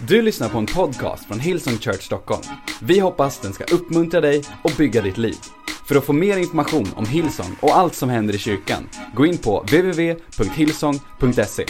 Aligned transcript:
Du 0.00 0.22
lyssnar 0.22 0.48
på 0.48 0.58
en 0.58 0.66
podcast 0.66 1.24
från 1.24 1.40
Hillsong 1.40 1.78
Church 1.78 2.02
Stockholm. 2.02 2.42
Vi 2.82 2.98
hoppas 2.98 3.38
den 3.38 3.52
ska 3.52 3.64
uppmuntra 3.64 4.20
dig 4.20 4.44
och 4.64 4.70
bygga 4.78 5.02
ditt 5.02 5.18
liv. 5.18 5.36
För 5.88 5.96
att 5.96 6.04
få 6.04 6.12
mer 6.12 6.36
information 6.36 6.88
om 6.96 7.06
Hillsong 7.06 7.56
och 7.62 7.76
allt 7.76 7.94
som 7.94 8.08
händer 8.08 8.34
i 8.34 8.38
kyrkan, 8.38 8.88
gå 9.14 9.26
in 9.26 9.38
på 9.38 9.60
www.hillsong.se. 9.60 11.66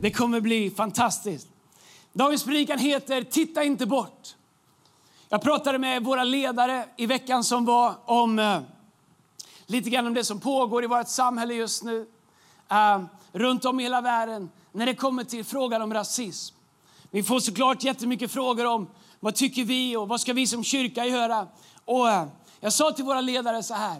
Det 0.00 0.10
kommer 0.10 0.40
bli 0.40 0.70
fantastiskt. 0.70 1.48
Dagens 2.12 2.44
predikan 2.44 2.78
heter 2.78 3.22
Titta 3.22 3.64
inte 3.64 3.86
bort. 3.86 4.34
Jag 5.28 5.42
pratade 5.42 5.78
med 5.78 6.04
våra 6.04 6.24
ledare 6.24 6.84
i 6.96 7.06
veckan 7.06 7.44
som 7.44 7.64
var 7.64 7.94
om 8.04 8.38
eh, 8.38 8.60
lite 9.66 9.90
grann 9.90 10.06
om 10.06 10.14
det 10.14 10.24
som 10.24 10.40
pågår 10.40 10.84
i 10.84 10.86
vårt 10.86 11.08
samhälle 11.08 11.54
just 11.54 11.84
nu. 11.84 12.06
Eh, 12.70 13.02
runt 13.32 13.64
om 13.64 13.80
i 13.80 13.82
hela 13.82 14.00
världen 14.00 14.50
när 14.76 14.86
det 14.86 14.94
kommer 14.94 15.24
till 15.24 15.44
frågan 15.44 15.82
om 15.82 15.94
rasism. 15.94 16.56
Vi 17.10 17.22
får 17.22 17.40
såklart 17.40 17.84
jättemycket 17.84 18.30
frågor 18.30 18.66
om 18.66 18.88
vad 19.20 19.34
tycker 19.34 19.64
vi 19.64 19.96
och 19.96 20.08
vad 20.08 20.20
ska 20.20 20.32
vi 20.32 20.46
som 20.46 20.64
kyrka 20.64 21.06
göra. 21.06 21.46
Och 21.84 22.10
eh, 22.10 22.26
jag 22.60 22.72
sa 22.72 22.92
till 22.92 23.04
våra 23.04 23.20
ledare 23.20 23.62
så 23.62 23.74
här, 23.74 23.96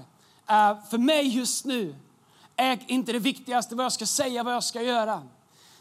eh, 0.49 0.79
för 0.91 0.99
mig 0.99 1.29
just 1.29 1.65
nu 1.65 1.95
är 2.57 2.79
inte 2.87 3.13
det 3.13 3.19
viktigaste 3.19 3.75
vad 3.75 3.85
jag 3.85 3.93
ska 3.93 4.07
säga, 4.07 4.43
vad 4.43 4.55
jag 4.55 4.65
ska 4.65 4.83
göra. 4.83 5.23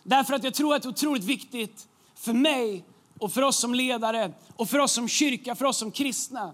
Därför 0.03 0.33
att 0.33 0.43
jag 0.43 0.53
tror 0.53 0.75
att 0.75 0.81
det 0.81 0.87
är 0.87 0.89
otroligt 0.89 1.23
viktigt 1.23 1.87
för 2.15 2.33
mig 2.33 2.85
och 3.19 3.31
för 3.31 3.41
oss 3.41 3.57
som 3.57 3.73
ledare 3.73 4.31
och 4.55 4.69
för 4.69 4.79
oss 4.79 4.91
som 4.91 5.07
kyrka, 5.07 5.55
för 5.55 5.65
oss 5.65 5.77
som 5.77 5.91
kristna 5.91 6.53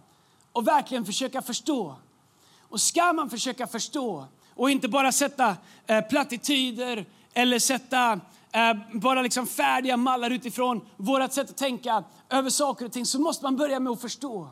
och 0.51 0.67
verkligen 0.67 1.05
försöka 1.05 1.41
förstå. 1.41 1.95
Och 2.69 2.81
ska 2.81 3.13
man 3.13 3.29
försöka 3.29 3.67
förstå 3.67 4.25
och 4.55 4.71
inte 4.71 4.87
bara 4.87 5.11
sätta 5.11 5.55
eh, 5.87 6.01
plattityder 6.01 7.05
eller 7.33 7.59
sätta 7.59 8.19
eh, 8.51 8.73
bara 8.93 9.21
liksom 9.21 9.47
färdiga 9.47 9.97
mallar 9.97 10.29
utifrån 10.29 10.81
vårt 10.97 11.31
sätt 11.31 11.49
att 11.49 11.57
tänka 11.57 12.03
över 12.29 12.49
saker 12.49 12.85
och 12.85 12.91
ting 12.91 13.05
så 13.05 13.21
måste 13.21 13.45
man 13.45 13.57
börja 13.57 13.79
med 13.79 13.93
att 13.93 14.01
förstå. 14.01 14.47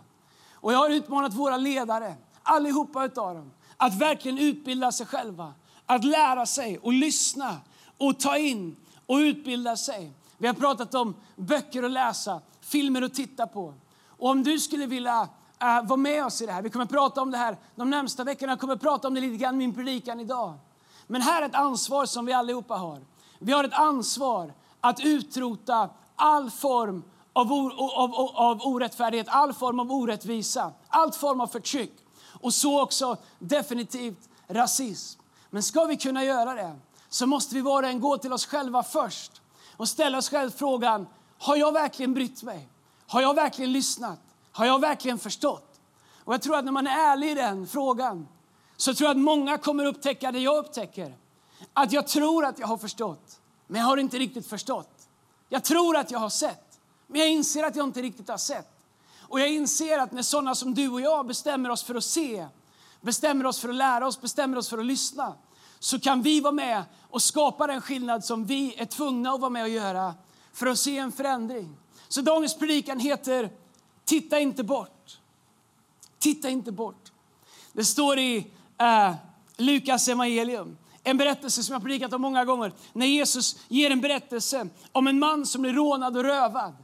Och 0.54 0.74
jag 0.74 0.78
har 0.78 0.90
utmanat 0.90 1.34
våra 1.34 1.58
ledare, 1.58 2.16
allihopa 2.44 3.06
utav 3.06 3.36
dem, 3.36 3.52
att 3.78 4.02
verkligen 4.02 4.38
utbilda 4.38 4.92
sig 4.92 5.06
själva. 5.06 5.54
Att 5.86 6.04
lära 6.04 6.46
sig 6.46 6.78
och 6.78 6.94
lyssna 6.94 7.58
och 7.98 8.20
ta 8.20 8.38
in 8.38 8.76
och 9.06 9.16
utbilda 9.16 9.76
sig. 9.76 10.12
Vi 10.38 10.48
har 10.48 10.54
pratat 10.54 10.96
om 10.96 11.16
böcker 11.36 11.84
att 11.84 11.92
läsa, 11.92 12.42
filmer 12.62 13.02
att 13.02 13.14
titta 13.14 13.48
på. 13.48 13.74
Och 14.08 14.30
om 14.30 14.44
du 14.44 14.60
skulle 14.60 14.86
vilja 14.86 15.22
uh, 15.22 15.88
vara 15.88 15.98
med 15.98 16.26
oss 16.26 16.42
i 16.42 16.46
det 16.46 16.52
här, 16.52 16.62
vi 16.62 16.70
kommer 16.70 16.86
prata 16.86 17.22
om 17.22 17.32
det 17.32 17.38
här 17.38 17.58
de 17.76 17.90
närmsta 17.90 18.24
veckorna, 18.24 18.52
jag 18.52 18.60
kommer 18.60 18.76
prata 18.76 19.08
om 19.08 19.14
det 19.14 19.22
lite 19.22 19.38
grann 19.38 19.56
i 19.56 19.58
min 19.58 19.76
predikan 19.76 20.20
idag. 20.20 20.54
Men 21.12 21.22
här 21.22 21.42
är 21.42 21.46
ett 21.46 21.56
ansvar 21.56 22.06
som 22.06 22.26
vi 22.26 22.34
allihopa 22.34 22.76
har. 22.76 23.00
Vi 23.40 23.52
har 23.52 23.64
ett 23.64 23.74
ansvar 23.74 24.54
att 24.82 25.00
utrota 25.00 25.90
all 26.16 26.52
form 26.52 27.04
av, 27.34 27.54
av, 27.54 28.14
av, 28.16 28.36
av 28.36 28.62
orättfärdighet, 28.62 29.28
all 29.30 29.54
form 29.54 29.80
av 29.80 29.92
orättvisa, 29.92 30.72
all 30.88 31.12
form 31.12 31.42
av 31.42 31.48
förtryck. 31.48 31.94
Och 32.42 32.54
så 32.54 32.82
också 32.82 33.18
definitivt 33.40 34.30
rasism. 34.48 35.22
Men 35.50 35.64
ska 35.64 35.86
vi 35.86 35.98
kunna 35.98 36.24
göra 36.24 36.54
det 36.54 36.76
så 37.10 37.28
måste 37.28 37.56
vi 37.56 37.62
var 37.62 37.84
och 37.84 37.90
en 37.90 38.00
gå 38.00 38.18
till 38.18 38.34
oss 38.34 38.46
själva 38.46 38.84
först 38.84 39.42
och 39.78 39.88
ställa 39.88 40.18
oss 40.18 40.30
själva 40.30 40.56
frågan, 40.58 41.08
har 41.40 41.56
jag 41.56 41.72
verkligen 41.72 42.14
brytt 42.14 42.44
mig? 42.44 42.70
Har 43.08 43.22
jag 43.22 43.34
verkligen 43.34 43.72
lyssnat? 43.72 44.20
Har 44.52 44.66
jag 44.66 44.82
verkligen 44.82 45.20
förstått? 45.20 45.80
Och 46.24 46.34
jag 46.34 46.42
tror 46.42 46.58
att 46.58 46.66
när 46.66 46.72
man 46.72 46.88
är 46.88 47.12
ärlig 47.12 47.32
i 47.32 47.34
den 47.34 47.68
frågan 47.68 48.28
så 48.80 48.94
tror 48.94 49.08
jag 49.08 49.18
att 49.18 49.24
många 49.24 49.58
kommer 49.58 49.86
upptäcka 49.86 50.32
det 50.32 50.40
jag 50.40 50.58
upptäcker. 50.58 51.16
Att 51.74 51.92
jag 51.92 52.08
tror 52.08 52.46
att 52.46 52.60
jag 52.60 52.68
har 52.68 52.78
förstått, 52.78 53.40
men 53.68 53.82
jag 53.82 53.88
har 53.88 53.98
inte 53.98 54.20
riktigt 54.20 54.48
förstått. 54.48 55.08
Jag 55.50 55.64
tror 55.64 55.98
att 55.98 56.12
jag 56.12 56.20
har 56.20 56.30
sett, 56.30 56.80
men 57.08 57.22
jag 57.22 57.30
inser 57.30 57.64
att 57.64 57.76
jag 57.76 57.86
inte 57.86 58.02
riktigt 58.02 58.30
har 58.30 58.38
sett. 58.38 58.68
Och 59.20 59.40
jag 59.40 59.50
inser 59.50 60.00
att 60.00 60.12
när 60.12 60.22
sådana 60.22 60.56
som 60.56 60.74
du 60.74 60.90
och 60.90 61.02
jag 61.02 61.28
bestämmer 61.28 61.70
oss 61.70 61.84
för 61.84 61.96
att 61.96 62.04
se, 62.04 62.48
bestämmer 63.02 63.46
oss 63.46 63.60
för 63.60 63.70
att 63.70 63.76
lära 63.76 64.08
oss, 64.08 64.22
bestämmer 64.22 64.58
oss 64.58 64.70
för 64.70 64.78
att 64.78 64.86
lyssna, 64.86 65.34
så 65.80 66.00
kan 66.00 66.22
vi 66.22 66.42
vara 66.42 66.54
med 66.54 66.84
och 67.10 67.22
skapa 67.22 67.68
den 67.68 67.82
skillnad 67.82 68.26
som 68.26 68.46
vi 68.46 68.76
är 68.78 68.86
tvungna 68.86 69.32
att 69.32 69.40
vara 69.40 69.50
med 69.50 69.64
och 69.64 69.70
göra 69.70 70.14
för 70.54 70.68
att 70.68 70.80
se 70.80 70.98
en 70.98 71.12
förändring. 71.12 71.78
Så 72.08 72.22
dagens 72.22 72.58
predikan 72.58 73.00
heter 73.00 73.50
Titta 74.06 74.40
inte 74.40 74.64
bort. 74.64 75.20
Titta 76.20 76.50
inte 76.50 76.72
bort. 76.72 77.12
Det 77.74 77.86
står 77.86 78.20
i 78.20 78.52
eh, 78.80 79.14
Lukas 79.58 80.08
evangelium. 80.08 80.78
En 81.04 81.18
berättelse 81.18 81.64
som 81.64 81.74
jag 81.74 81.82
predikat 81.82 82.14
om 82.14 82.22
många 82.22 82.46
gånger. 82.46 82.74
När 82.94 83.06
Jesus 83.06 83.56
ger 83.68 83.92
en 83.92 84.02
berättelse 84.02 84.68
om 84.92 85.08
en 85.08 85.20
man 85.20 85.46
som 85.46 85.62
blir 85.62 85.74
rånad 85.74 86.18
och 86.18 86.24
rövad. 86.24 86.76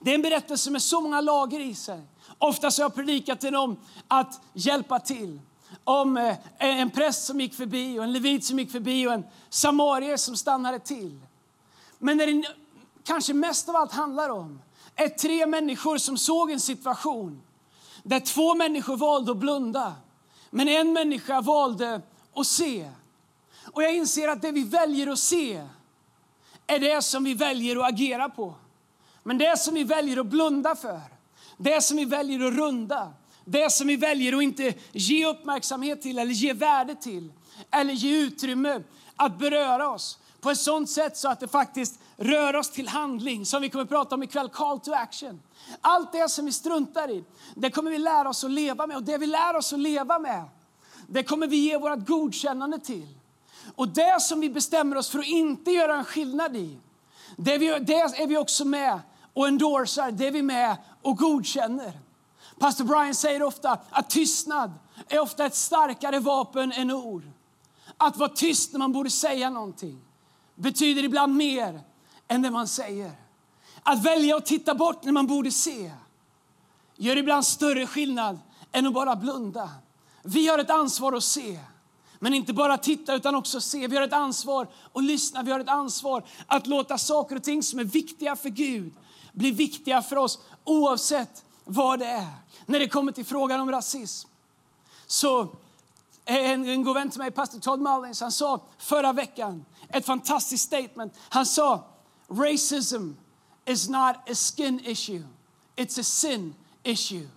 Det 0.00 0.10
är 0.10 0.14
en 0.14 0.22
berättelse 0.22 0.70
med 0.70 0.82
så 0.82 1.00
många 1.00 1.20
lager 1.20 1.60
i 1.60 1.74
sig. 1.74 2.02
Ofta 2.38 2.66
har 2.66 2.72
jag 2.78 2.94
predikat 2.94 3.40
den 3.40 3.54
om 3.54 3.76
att 4.08 4.40
hjälpa 4.52 4.98
till. 4.98 5.40
Om 5.84 6.16
eh, 6.16 6.36
en 6.58 6.90
präst 6.90 7.26
som 7.26 7.40
gick 7.40 7.54
förbi, 7.54 7.98
och 7.98 8.04
en 8.04 8.12
levit 8.12 8.44
som 8.44 8.58
gick 8.58 8.72
förbi 8.72 9.06
och 9.06 9.12
en 9.12 9.24
samarier 9.48 10.16
som 10.16 10.36
stannade 10.36 10.78
till. 10.78 11.20
Men 11.98 12.16
när 12.16 12.26
det 12.26 12.48
kanske 13.04 13.34
mest 13.34 13.68
av 13.68 13.76
allt 13.76 13.92
handlar 13.92 14.30
om 14.30 14.60
är 14.94 15.08
tre 15.08 15.46
människor 15.46 15.98
som 15.98 16.18
såg 16.18 16.50
en 16.50 16.60
situation 16.60 17.42
där 18.02 18.20
två 18.20 18.54
människor 18.54 18.96
valde 18.96 19.32
att 19.32 19.38
blunda 19.38 19.94
men 20.50 20.68
en 20.68 20.92
människa 20.92 21.40
valde 21.40 22.00
att 22.34 22.46
se. 22.46 22.90
Och 23.72 23.82
jag 23.82 23.94
inser 23.94 24.28
att 24.28 24.42
det 24.42 24.52
vi 24.52 24.64
väljer 24.64 25.06
att 25.06 25.18
se 25.18 25.62
är 26.66 26.78
det 26.78 27.02
som 27.02 27.24
vi 27.24 27.34
väljer 27.34 27.76
att 27.76 27.92
agera 27.92 28.28
på. 28.28 28.54
Men 29.22 29.38
det 29.38 29.58
som 29.58 29.74
vi 29.74 29.84
väljer 29.84 30.20
att 30.20 30.26
blunda 30.26 30.76
för, 30.76 31.00
det 31.56 31.82
som 31.82 31.96
vi 31.96 32.04
väljer 32.04 32.46
att 32.46 32.54
runda, 32.54 33.12
det 33.44 33.72
som 33.72 33.86
vi 33.86 33.96
väljer 33.96 34.36
att 34.36 34.42
inte 34.42 34.74
ge 34.92 35.26
uppmärksamhet 35.26 36.02
till 36.02 36.18
eller 36.18 36.32
ge 36.32 36.52
värde 36.52 36.94
till 36.94 37.32
eller 37.70 37.92
ge 37.92 38.18
utrymme 38.18 38.82
att 39.16 39.38
beröra 39.38 39.90
oss 39.90 40.18
på 40.40 40.50
ett 40.50 40.58
sånt 40.58 40.90
sätt 40.90 41.16
så 41.16 41.28
att 41.28 41.40
det 41.40 41.48
faktiskt 41.48 41.98
rör 42.16 42.56
oss 42.56 42.70
till 42.70 42.88
handling, 42.88 43.46
som 43.46 43.62
vi 43.62 43.70
kommer 43.70 43.84
att 43.84 43.88
prata 43.88 44.14
om 44.14 44.22
ikväll, 44.22 44.48
call 44.48 44.80
to 44.80 44.92
action. 44.92 45.40
Allt 45.80 46.12
det 46.12 46.28
som 46.28 46.46
vi 46.46 46.52
struntar 46.52 47.10
i, 47.10 47.24
det 47.54 47.70
kommer 47.70 47.90
vi 47.90 47.98
lära 47.98 48.28
oss 48.28 48.44
att 48.44 48.50
leva 48.50 48.86
med. 48.86 48.96
Och 48.96 49.02
det 49.02 49.18
vi 49.18 49.26
lär 49.26 49.56
oss 49.56 49.72
att 49.72 49.78
leva 49.78 50.18
med, 50.18 50.44
det 51.06 51.22
kommer 51.22 51.46
vi 51.46 51.56
ge 51.56 51.78
vårt 51.78 52.06
godkännande 52.06 52.78
till. 52.78 53.08
Och 53.74 53.88
det 53.88 54.22
som 54.22 54.40
vi 54.40 54.50
bestämmer 54.50 54.96
oss 54.96 55.10
för 55.10 55.18
att 55.18 55.26
inte 55.26 55.70
göra 55.70 55.96
en 55.96 56.04
skillnad 56.04 56.56
i, 56.56 56.78
det, 57.36 57.58
vi, 57.58 57.66
det 57.66 57.94
är 57.94 58.26
vi 58.26 58.36
också 58.36 58.64
med 58.64 59.00
och 59.34 59.46
endorsar, 59.46 60.10
det 60.10 60.26
är 60.26 60.32
vi 60.32 60.42
med 60.42 60.76
och 61.02 61.16
godkänner. 61.16 62.00
Pastor 62.58 62.84
Brian 62.84 63.14
säger 63.14 63.42
ofta 63.42 63.78
att 63.90 64.10
tystnad 64.10 64.72
är 65.08 65.18
ofta 65.18 65.46
ett 65.46 65.54
starkare 65.54 66.18
vapen 66.20 66.72
än 66.72 66.90
ord. 66.90 67.22
Att 67.96 68.16
vara 68.16 68.28
tyst 68.28 68.72
när 68.72 68.78
man 68.78 68.92
borde 68.92 69.10
säga 69.10 69.50
någonting 69.50 70.05
betyder 70.56 71.04
ibland 71.04 71.36
mer 71.36 71.80
än 72.28 72.42
det 72.42 72.50
man 72.50 72.68
säger. 72.68 73.12
Att 73.82 74.04
välja 74.04 74.36
att 74.36 74.46
titta 74.46 74.74
bort 74.74 75.04
när 75.04 75.12
man 75.12 75.26
borde 75.26 75.50
se 75.50 75.92
gör 76.96 77.16
ibland 77.16 77.46
större 77.46 77.86
skillnad 77.86 78.38
än 78.72 78.86
att 78.86 78.94
bara 78.94 79.16
blunda. 79.16 79.70
Vi 80.22 80.48
har 80.48 80.58
ett 80.58 80.70
ansvar 80.70 81.12
att 81.12 81.24
se, 81.24 81.58
men 82.18 82.34
inte 82.34 82.52
bara 82.52 82.78
titta 82.78 83.14
utan 83.14 83.34
också 83.34 83.60
se. 83.60 83.86
Vi 83.86 83.96
har 83.96 84.02
ett 84.02 84.12
ansvar 84.12 84.68
att 84.92 85.04
lyssna, 85.04 85.42
vi 85.42 85.52
har 85.52 85.60
ett 85.60 85.68
ansvar 85.68 86.24
att 86.46 86.66
låta 86.66 86.98
saker 86.98 87.36
och 87.36 87.42
ting 87.42 87.62
som 87.62 87.78
är 87.78 87.84
viktiga 87.84 88.36
för 88.36 88.48
Gud 88.48 88.92
bli 89.36 89.50
viktiga 89.50 90.02
för 90.02 90.16
oss 90.16 90.38
oavsett 90.64 91.44
vad 91.64 91.98
det 91.98 92.06
är. 92.06 92.28
När 92.66 92.78
det 92.78 92.88
kommer 92.88 93.12
till 93.12 93.26
frågan 93.26 93.60
om 93.60 93.70
rasism 93.70 94.28
så 95.06 95.48
en, 96.24 96.68
en 96.68 96.84
god 96.84 96.94
vän 96.94 97.10
till 97.10 97.18
mig, 97.18 97.30
pastor 97.30 97.58
Todd 97.58 97.80
Mullins, 97.80 98.20
han 98.20 98.32
sa 98.32 98.60
förra 98.78 99.12
veckan 99.12 99.64
ett 99.88 100.06
fantastiskt 100.06 100.64
statement. 100.64 101.14
Han 101.28 101.46
sa 101.46 101.84
racism 102.28 103.10
is 103.66 103.88
not 103.88 104.16
a 104.30 104.34
skin 104.34 104.80
issue, 104.84 105.22
it's 105.76 106.00
a 106.00 106.02
sin 106.02 106.54
issue. 106.82 107.28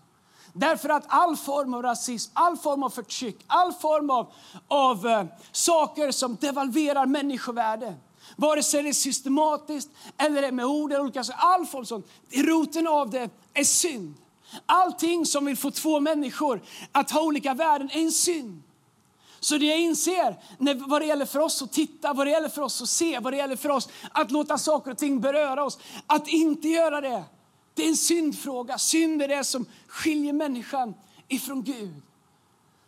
Därför 0.53 0.89
att 0.89 1.03
all 1.07 1.37
form 1.37 1.73
av 1.73 1.81
rasism, 1.81 2.31
all 2.33 2.57
form 2.57 2.83
av 2.83 2.89
förtryck, 2.89 3.37
all 3.47 3.73
form 3.73 4.09
av, 4.09 4.31
av 4.67 5.05
uh, 5.05 5.23
saker 5.51 6.11
som 6.11 6.35
devalverar 6.35 7.05
människovärde 7.05 7.95
vare 8.35 8.63
sig 8.63 8.83
det 8.83 8.89
är 8.89 8.93
systematiskt 8.93 9.89
eller 10.17 10.51
med 10.51 10.65
ord 10.65 10.91
eller 10.91 11.03
olika 11.03 11.23
all 11.37 11.65
form 11.65 11.85
sånt, 11.85 12.07
roten 12.31 12.87
av 12.87 13.09
det 13.09 13.29
är 13.53 13.63
synd. 13.63 14.13
Allting 14.65 15.25
som 15.25 15.45
vill 15.45 15.57
få 15.57 15.71
två 15.71 15.99
människor 15.99 16.61
att 16.91 17.11
ha 17.11 17.21
olika 17.21 17.53
värden 17.53 17.89
är 17.91 17.99
en 17.99 18.11
synd. 18.11 18.63
Så 19.39 19.57
det 19.57 19.65
jag 19.65 19.79
inser 19.79 20.39
när, 20.57 20.75
vad 20.75 21.01
det 21.01 21.05
gäller 21.05 21.25
för 21.25 21.39
oss 21.39 21.61
att 21.61 21.71
titta, 21.71 22.13
vad 22.13 22.27
det 22.27 22.31
gäller 22.31 22.49
för 22.49 22.61
oss 22.61 22.81
att 22.81 22.89
se, 22.89 23.19
vad 23.19 23.33
det 23.33 23.37
gäller 23.37 23.55
för 23.55 23.69
oss 23.69 23.89
att 24.11 24.31
låta 24.31 24.57
saker 24.57 24.91
och 24.91 24.97
ting 24.97 25.21
beröra 25.21 25.63
oss, 25.63 25.79
att 26.07 26.27
inte 26.27 26.67
göra 26.67 27.01
det, 27.01 27.23
det 27.73 27.83
är 27.83 27.89
en 27.89 27.95
syndfråga. 27.95 28.77
Synd 28.77 29.21
är 29.21 29.27
det 29.27 29.43
som 29.43 29.65
skiljer 29.87 30.33
människan 30.33 30.93
ifrån 31.27 31.63
Gud. 31.63 32.01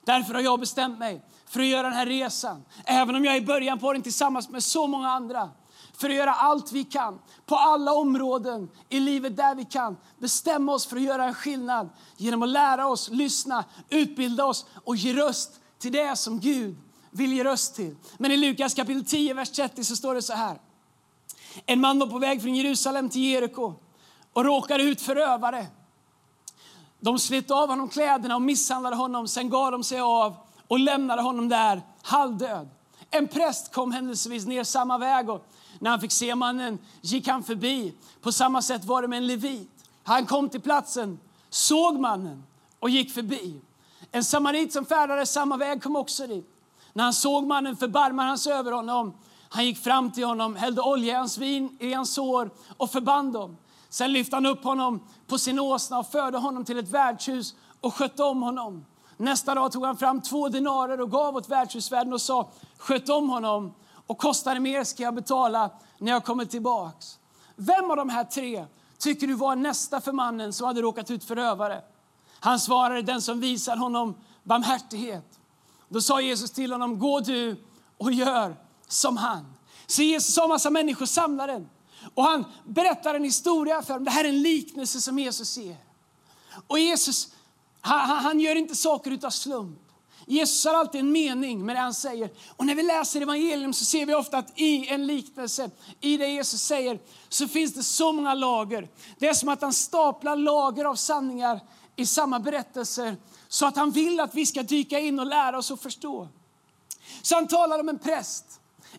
Därför 0.05 0.33
har 0.33 0.41
jag 0.41 0.59
bestämt 0.59 0.99
mig 0.99 1.21
för 1.45 1.59
att 1.59 1.65
göra 1.65 1.83
den 1.83 1.93
här 1.93 2.05
resan. 2.05 2.65
Även 2.85 3.15
om 3.15 3.25
jag 3.25 3.35
är 3.35 3.41
i 3.41 3.45
början 3.45 3.79
på 3.79 3.93
den 3.93 4.01
tillsammans 4.01 4.49
med 4.49 4.63
så 4.63 4.87
många 4.87 5.09
andra. 5.09 5.49
för 5.93 6.09
att 6.09 6.15
göra 6.15 6.33
allt 6.33 6.71
vi 6.71 6.83
kan, 6.83 7.19
på 7.45 7.55
alla 7.55 7.93
områden 7.93 8.69
i 8.89 8.99
livet 8.99 9.37
där 9.37 9.55
vi 9.55 9.65
kan. 9.65 9.97
Bestämma 10.19 10.73
oss 10.73 10.85
för 10.85 10.95
att 10.95 11.01
göra 11.01 11.25
en 11.25 11.33
skillnad 11.33 11.89
genom 12.17 12.43
att 12.43 12.49
lära 12.49 12.87
oss, 12.87 13.09
lyssna, 13.09 13.63
utbilda 13.89 14.45
oss 14.45 14.65
och 14.83 14.95
ge 14.95 15.13
röst 15.13 15.60
till 15.81 15.91
det 15.91 16.15
som 16.15 16.39
Gud 16.39 16.75
vill 17.11 17.33
ge 17.33 17.43
röst 17.43 17.75
till. 17.75 17.95
Men 18.17 18.31
i 18.31 18.37
Lukas 18.37 18.73
kapitel 18.73 19.05
10, 19.05 19.33
vers 19.33 19.51
30 19.51 19.83
så 19.83 19.95
står 19.95 20.15
det 20.15 20.21
så 20.21 20.33
här. 20.33 20.57
En 21.65 21.81
man 21.81 21.99
var 21.99 22.07
på 22.07 22.19
väg 22.19 22.41
från 22.41 22.55
Jerusalem 22.55 23.09
till 23.09 23.21
Jeriko 23.21 23.73
och 24.33 24.45
råkade 24.45 24.83
ut 24.83 25.01
för 25.01 25.15
rövare. 25.15 25.67
De 26.99 27.19
slet 27.19 27.51
av 27.51 27.69
honom 27.69 27.89
kläderna 27.89 28.35
och 28.35 28.41
misshandlade 28.41 28.95
honom. 28.95 29.27
Sen 29.27 29.49
gav 29.49 29.71
de 29.71 29.83
sig 29.83 29.99
av 29.99 30.35
och 30.67 30.79
lämnade 30.79 31.21
honom 31.21 31.49
där 31.49 31.81
halvdöd. 32.01 32.69
En 33.11 33.27
präst 33.27 33.73
kom 33.73 33.91
händelsevis 33.91 34.45
ner 34.45 34.63
samma 34.63 34.97
väg 34.97 35.29
och 35.29 35.47
när 35.79 35.89
han 35.89 36.01
fick 36.01 36.11
se 36.11 36.35
mannen 36.35 36.79
gick 37.01 37.27
han 37.27 37.43
förbi. 37.43 37.93
På 38.21 38.31
samma 38.31 38.61
sätt 38.61 38.85
var 38.85 39.01
det 39.01 39.07
med 39.07 39.17
en 39.17 39.27
levit. 39.27 39.69
Han 40.03 40.25
kom 40.25 40.49
till 40.49 40.61
platsen, 40.61 41.19
såg 41.49 41.99
mannen 41.99 42.43
och 42.79 42.89
gick 42.89 43.13
förbi. 43.13 43.61
En 44.11 44.23
samarit 44.23 44.73
som 44.73 44.85
färdades 44.85 45.31
samma 45.33 45.57
väg 45.57 45.83
kom 45.83 45.95
också 45.95 46.27
dit. 46.27 46.49
När 46.93 47.03
han 47.03 47.13
såg 47.13 47.47
mannen 47.47 47.77
förbarmade 47.77 48.27
han 48.27 48.37
sig 48.37 48.53
över 48.53 48.71
honom. 48.71 49.13
Han 49.49 49.65
gick 49.65 49.77
fram 49.77 50.11
till 50.11 50.25
honom, 50.25 50.55
hällde 50.55 50.81
olja 50.81 51.13
i 51.13 51.17
hans 51.17 51.37
vin 51.37 51.77
i 51.79 51.93
hans 51.93 52.13
sår 52.13 52.49
och 52.77 52.91
förband 52.91 53.33
dem. 53.33 53.57
Sen 53.89 54.13
lyfte 54.13 54.35
han 54.35 54.45
upp 54.45 54.63
honom 54.63 55.07
på 55.27 55.37
sin 55.37 55.59
åsna 55.59 55.99
och 55.99 56.11
förde 56.11 56.37
honom 56.37 56.65
till 56.65 56.79
ett 56.79 56.89
värdshus 56.89 57.55
och 57.81 57.93
skötte 57.93 58.23
om 58.23 58.41
honom. 58.41 58.85
Nästa 59.17 59.55
dag 59.55 59.71
tog 59.71 59.85
han 59.85 59.97
fram 59.97 60.21
två 60.21 60.49
dinarer 60.49 61.01
och 61.01 61.11
gav 61.11 61.35
åt 61.35 61.49
värdshusvärden 61.49 62.13
och 62.13 62.21
sa 62.21 62.49
sköt 62.77 63.09
om 63.09 63.29
honom 63.29 63.73
och 64.07 64.17
kostar 64.17 64.53
det 64.53 64.59
mer 64.59 64.83
ska 64.83 65.03
jag 65.03 65.15
betala 65.15 65.69
när 65.97 66.11
jag 66.11 66.25
kommer 66.25 66.45
tillbaks. 66.45 67.19
Vem 67.55 67.91
av 67.91 67.97
de 67.97 68.09
här 68.09 68.23
tre 68.23 68.65
tycker 68.97 69.27
du 69.27 69.33
var 69.33 69.55
nästa 69.55 70.01
för 70.01 70.11
mannen 70.11 70.53
som 70.53 70.67
hade 70.67 70.81
råkat 70.81 71.11
ut 71.11 71.23
för 71.23 71.35
rövare? 71.35 71.81
Han 72.43 72.59
svarade 72.59 73.01
den 73.01 73.21
som 73.21 73.39
visar 73.39 73.77
honom 73.77 74.15
barmhärtighet. 74.43 75.39
Då 75.89 76.01
sa 76.01 76.21
Jesus 76.21 76.51
till 76.51 76.71
honom, 76.71 76.99
gå 76.99 77.19
du 77.19 77.63
och 77.97 78.11
gör 78.11 78.55
som 78.87 79.17
han. 79.17 79.53
Så 79.87 80.01
Jesus 80.01 80.37
har 80.37 80.43
en 80.43 80.49
massa 80.49 80.69
människor 80.69 81.05
samlade 81.05 81.65
och 82.13 82.23
han 82.23 82.45
berättar 82.65 83.15
en 83.15 83.23
historia 83.23 83.81
för 83.81 83.93
dem. 83.93 84.03
Det 84.03 84.11
här 84.11 84.23
är 84.23 84.29
en 84.29 84.41
liknelse 84.41 85.01
som 85.01 85.19
Jesus 85.19 85.49
ser. 85.49 85.77
Och 86.67 86.79
Jesus, 86.79 87.31
han, 87.81 88.09
han 88.09 88.39
gör 88.39 88.55
inte 88.55 88.75
saker 88.75 89.11
utav 89.11 89.29
slump. 89.29 89.80
Jesus 90.31 90.65
har 90.65 90.73
alltid 90.73 91.01
en 91.01 91.11
mening 91.11 91.65
med 91.65 91.75
det 91.75 91.79
han 91.79 91.93
säger. 91.93 92.29
Och 92.57 92.65
när 92.65 92.75
vi 92.75 92.83
läser 92.83 93.21
evangelium 93.21 93.73
så 93.73 93.85
ser 93.85 94.05
vi 94.05 94.15
ofta 94.15 94.37
att 94.37 94.59
i 94.59 94.87
en 94.87 95.07
liknelse, 95.07 95.69
i 96.01 96.17
det 96.17 96.27
Jesus 96.27 96.61
säger, 96.61 96.99
så 97.29 97.47
finns 97.47 97.73
det 97.73 97.83
så 97.83 98.11
många 98.11 98.33
lager. 98.33 98.89
Det 99.19 99.27
är 99.27 99.33
som 99.33 99.49
att 99.49 99.61
han 99.61 99.73
staplar 99.73 100.35
lager 100.35 100.85
av 100.85 100.95
sanningar 100.95 101.59
i 101.95 102.05
samma 102.05 102.39
berättelse 102.39 103.15
så 103.47 103.65
att 103.65 103.75
han 103.75 103.91
vill 103.91 104.19
att 104.19 104.35
vi 104.35 104.45
ska 104.45 104.63
dyka 104.63 104.99
in 104.99 105.19
och 105.19 105.25
lära 105.25 105.57
oss 105.57 105.71
att 105.71 105.81
förstå. 105.81 106.27
Så 107.21 107.35
han 107.35 107.47
talar 107.47 107.79
om 107.79 107.89
en 107.89 107.99
präst, 107.99 108.45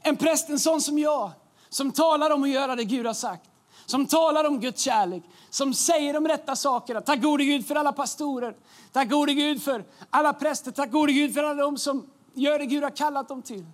en 0.00 0.17
präst 0.17 0.49
en 0.49 0.58
sån 0.58 0.81
som 0.81 0.99
jag, 0.99 1.31
som 1.69 1.93
talar 1.93 2.31
om 2.31 2.43
att 2.43 2.49
göra 2.49 2.76
det 2.76 2.84
Gud 2.84 3.06
har 3.06 3.14
sagt 3.14 3.51
som 3.87 4.06
talar 4.06 4.44
om 4.44 4.61
Guds 4.61 4.82
kärlek, 4.82 5.23
som 5.50 5.75
säger 5.75 6.12
de 6.12 6.29
rätta 6.29 6.56
sakerna. 6.56 7.00
Tack 7.00 7.23
gode 7.23 7.44
Gud 7.44 7.67
för 7.67 7.75
alla 7.75 7.93
pastorer, 7.93 8.55
tack 8.93 9.11
gode 9.11 9.34
Gud 9.34 9.62
för 9.62 9.84
alla 10.11 10.32
präster, 10.32 10.70
tack 10.70 10.90
gode 10.90 11.12
Gud 11.12 11.34
för 11.34 11.43
alla 11.43 11.62
de 11.62 11.79
som 11.79 12.06
gör 12.34 12.58
det 12.58 12.67
Gud 12.67 12.82
har 12.82 12.90
kallat 12.90 13.29
dem 13.29 13.43
till. 13.43 13.67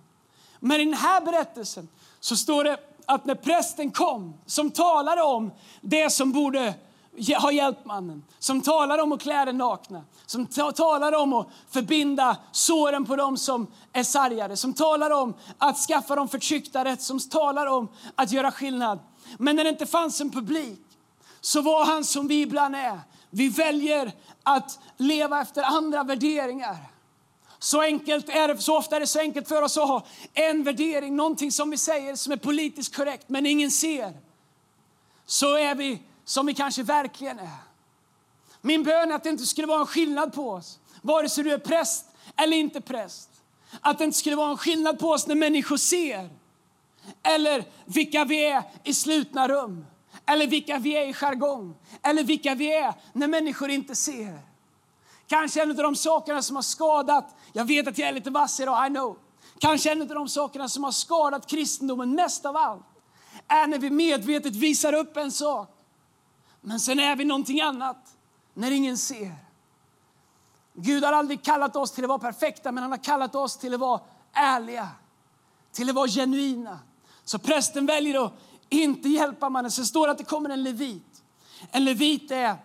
Men 0.59 0.81
i 0.81 0.85
den 0.85 0.93
här 0.93 1.21
berättelsen 1.21 1.87
så 2.19 2.35
står 2.35 2.63
det 2.63 2.77
att 3.05 3.25
när 3.25 3.35
prästen 3.35 3.91
kom, 3.91 4.33
som 4.45 4.71
talade 4.71 5.21
om 5.21 5.51
det 5.81 6.09
som 6.09 6.31
borde 6.31 6.73
ha 7.41 7.51
hjälpt 7.51 7.85
mannen, 7.85 8.23
som 8.39 8.61
talade 8.61 9.03
om 9.03 9.11
att 9.11 9.21
klä 9.21 9.45
den 9.45 9.57
nakna, 9.57 10.03
som 10.25 10.45
talade 10.73 11.17
om 11.17 11.33
att 11.33 11.47
förbinda 11.69 12.37
såren 12.51 13.05
på 13.05 13.15
dem 13.15 13.37
som 13.37 13.67
är 13.93 14.03
sargade, 14.03 14.57
som 14.57 14.73
talar 14.73 15.09
om 15.09 15.33
att 15.57 15.77
skaffa 15.77 16.15
de 16.15 16.27
förtryckta 16.27 16.85
rätt, 16.85 17.01
som 17.01 17.19
talar 17.19 17.65
om 17.65 17.87
att 18.15 18.31
göra 18.31 18.51
skillnad. 18.51 18.99
Men 19.37 19.55
när 19.55 19.63
det 19.63 19.69
inte 19.69 19.85
fanns 19.85 20.21
en 20.21 20.31
publik 20.31 20.79
så 21.41 21.61
var 21.61 21.85
han 21.85 22.05
som 22.05 22.27
vi 22.27 22.41
ibland 22.41 22.75
är. 22.75 22.99
Vi 23.29 23.49
väljer 23.49 24.11
att 24.43 24.79
leva 24.97 25.41
efter 25.41 25.63
andra 25.63 26.03
värderingar. 26.03 26.77
Så, 27.59 27.81
enkelt 27.81 28.29
är 28.29 28.47
det, 28.47 28.61
så 28.61 28.77
ofta 28.77 28.95
är 28.95 28.99
det 28.99 29.07
så 29.07 29.19
enkelt 29.19 29.47
för 29.47 29.61
oss 29.61 29.77
att 29.77 29.87
ha 29.87 30.05
en 30.33 30.63
värdering, 30.63 31.15
någonting 31.15 31.51
som 31.51 31.69
vi 31.69 31.77
säger 31.77 32.15
som 32.15 32.33
är 32.33 32.37
politiskt 32.37 32.95
korrekt 32.95 33.29
men 33.29 33.45
ingen 33.45 33.71
ser. 33.71 34.13
Så 35.25 35.57
är 35.57 35.75
vi 35.75 36.01
som 36.25 36.45
vi 36.45 36.53
kanske 36.53 36.83
verkligen 36.83 37.39
är. 37.39 37.57
Min 38.61 38.83
bön 38.83 39.11
är 39.11 39.15
att 39.15 39.23
det 39.23 39.29
inte 39.29 39.45
skulle 39.45 39.67
vara 39.67 39.79
en 39.79 39.87
skillnad 39.87 40.33
på 40.33 40.49
oss, 40.49 40.79
vare 41.01 41.29
sig 41.29 41.43
du 41.43 41.51
är 41.51 41.57
präst 41.57 42.05
eller 42.35 42.57
inte 42.57 42.81
präst. 42.81 43.29
Att 43.81 43.97
det 43.97 44.03
inte 44.03 44.17
skulle 44.17 44.35
vara 44.35 44.51
en 44.51 44.57
skillnad 44.57 44.99
på 44.99 45.09
oss 45.09 45.27
när 45.27 45.35
människor 45.35 45.77
ser 45.77 46.29
eller 47.23 47.65
vilka 47.85 48.25
vi 48.25 48.45
är 48.45 48.63
i 48.83 48.93
slutna 48.93 49.47
rum, 49.47 49.85
eller 50.25 50.47
vilka 50.47 50.77
vi 50.77 50.91
är 50.97 51.07
i 51.07 51.13
jargong, 51.13 51.75
eller 52.03 52.23
vilka 52.23 52.55
vi 52.55 52.73
är 52.73 52.93
när 53.13 53.27
människor 53.27 53.69
inte 53.69 53.95
ser. 53.95 54.39
Kanske 55.27 55.61
en 55.61 55.69
av 55.69 55.75
de 55.75 55.95
sakerna 55.95 56.41
som 56.41 56.55
har 56.55 56.63
skadat, 56.63 57.35
jag 57.53 57.65
vet 57.65 57.87
att 57.87 57.97
jag 57.97 58.09
är 58.09 58.13
lite 58.13 58.29
vass 58.29 58.59
idag, 58.59 58.87
I 58.87 58.89
know. 58.89 59.17
Kanske 59.59 59.91
en 59.91 60.01
av 60.01 60.07
de 60.07 60.29
sakerna 60.29 60.69
som 60.69 60.83
har 60.83 60.91
skadat 60.91 61.47
kristendomen 61.47 62.15
mest 62.15 62.45
av 62.45 62.57
allt 62.57 62.85
är 63.47 63.67
när 63.67 63.79
vi 63.79 63.89
medvetet 63.89 64.55
visar 64.55 64.93
upp 64.93 65.17
en 65.17 65.31
sak, 65.31 65.75
men 66.61 66.79
sen 66.79 66.99
är 66.99 67.15
vi 67.15 67.25
någonting 67.25 67.61
annat 67.61 68.17
när 68.53 68.71
ingen 68.71 68.97
ser. 68.97 69.35
Gud 70.73 71.03
har 71.03 71.13
aldrig 71.13 71.43
kallat 71.43 71.75
oss 71.75 71.91
till 71.91 72.03
att 72.03 72.07
vara 72.07 72.19
perfekta, 72.19 72.71
men 72.71 72.83
han 72.83 72.91
har 72.91 73.03
kallat 73.03 73.35
oss 73.35 73.57
till 73.57 73.73
att 73.73 73.79
vara 73.79 74.01
ärliga, 74.33 74.89
till 75.71 75.89
att 75.89 75.95
vara 75.95 76.07
genuina, 76.07 76.79
så 77.29 77.39
prästen 77.39 77.85
väljer 77.85 78.25
att 78.25 78.33
inte 78.69 79.09
hjälpa 79.09 79.49
mannen. 79.49 79.71
Sen 79.71 79.85
står 79.85 80.07
det 80.07 80.11
att 80.11 80.17
det 80.17 80.23
kommer 80.23 80.49
en 80.49 80.63
levit. 80.63 81.23
En 81.71 81.85
levit 81.85 82.31
är 82.31 82.55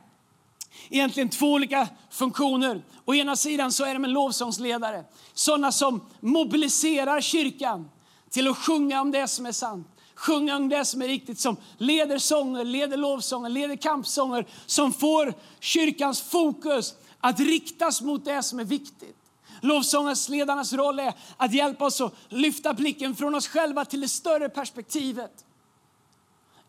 egentligen 0.91 1.29
två 1.29 1.53
olika 1.53 1.89
funktioner. 2.11 2.83
Å 3.05 3.15
ena 3.15 3.37
sidan 3.37 3.73
så 3.73 3.85
är 3.85 3.95
de 3.95 4.05
en 4.05 4.13
lovsångsledare. 4.13 5.05
Sådana 5.35 5.73
som 5.73 6.01
mobiliserar 6.21 7.21
kyrkan 7.21 7.91
till 8.31 8.49
att 8.49 8.59
sjunga 8.59 9.01
om 9.01 9.11
det 9.11 9.29
som 9.29 9.47
är 9.47 9.53
sant. 9.53 9.89
Sjunga 10.15 10.57
om 10.57 10.69
det 10.69 10.85
som 10.85 11.03
är 11.03 11.09
riktigt, 11.09 11.41
som 11.41 11.57
leder 11.79 12.19
sånger, 12.19 12.65
leder 12.65 12.97
lovsånger, 12.97 13.51
leder 13.51 13.77
kampsånger. 13.77 14.47
Som 14.67 14.93
får 14.93 15.35
kyrkans 15.61 16.21
fokus 16.21 16.95
att 17.21 17.41
riktas 17.41 18.01
mot 18.01 18.25
det 18.25 18.43
som 18.43 18.61
är 18.61 18.65
viktigt. 18.65 19.24
Lovsångarsledarnas 19.65 20.73
roll 20.73 20.99
är 20.99 21.15
att 21.37 21.53
hjälpa 21.53 21.85
oss 21.85 22.01
att 22.01 22.15
lyfta 22.29 22.75
blicken 22.75 23.17
från 23.17 23.35
oss 23.35 23.49
själva 23.49 23.85
till 23.85 24.01
det 24.01 24.09
större 24.09 24.49
perspektivet. 24.49 25.45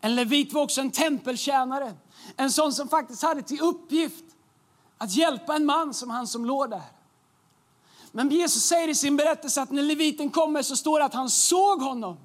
En 0.00 0.14
levit 0.14 0.52
var 0.52 0.62
också 0.62 0.80
en 0.80 0.90
tempeltjänare, 0.90 1.94
en 2.36 2.52
sån 2.52 2.72
som 2.72 2.88
faktiskt 2.88 3.22
hade 3.22 3.42
till 3.42 3.60
uppgift 3.60 4.24
att 4.98 5.16
hjälpa 5.16 5.56
en 5.56 5.66
man 5.66 5.94
som 5.94 6.10
han 6.10 6.26
som 6.26 6.44
låg 6.44 6.70
där. 6.70 6.82
Men 8.12 8.30
Jesus 8.30 8.62
säger 8.62 8.88
i 8.88 8.94
sin 8.94 9.16
berättelse 9.16 9.62
att 9.62 9.70
när 9.70 9.82
leviten 9.82 10.30
kommer 10.30 10.62
så 10.62 10.76
står 10.76 10.98
det 10.98 11.04
att 11.04 11.14
han 11.14 11.30
såg 11.30 11.82
honom. 11.82 12.16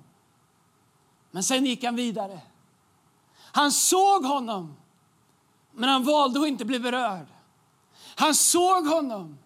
Men 1.32 1.44
sen 1.44 1.66
gick 1.66 1.84
han 1.84 1.96
vidare. 1.96 2.40
Han 3.38 3.72
såg 3.72 4.26
honom, 4.26 4.76
men 5.72 5.90
han 5.90 6.04
valde 6.04 6.40
att 6.40 6.48
inte 6.48 6.66
bli 6.66 6.80
berörd. 6.80 7.28
Han 8.16 8.36
såg 8.36 8.86
honom, 8.86 9.38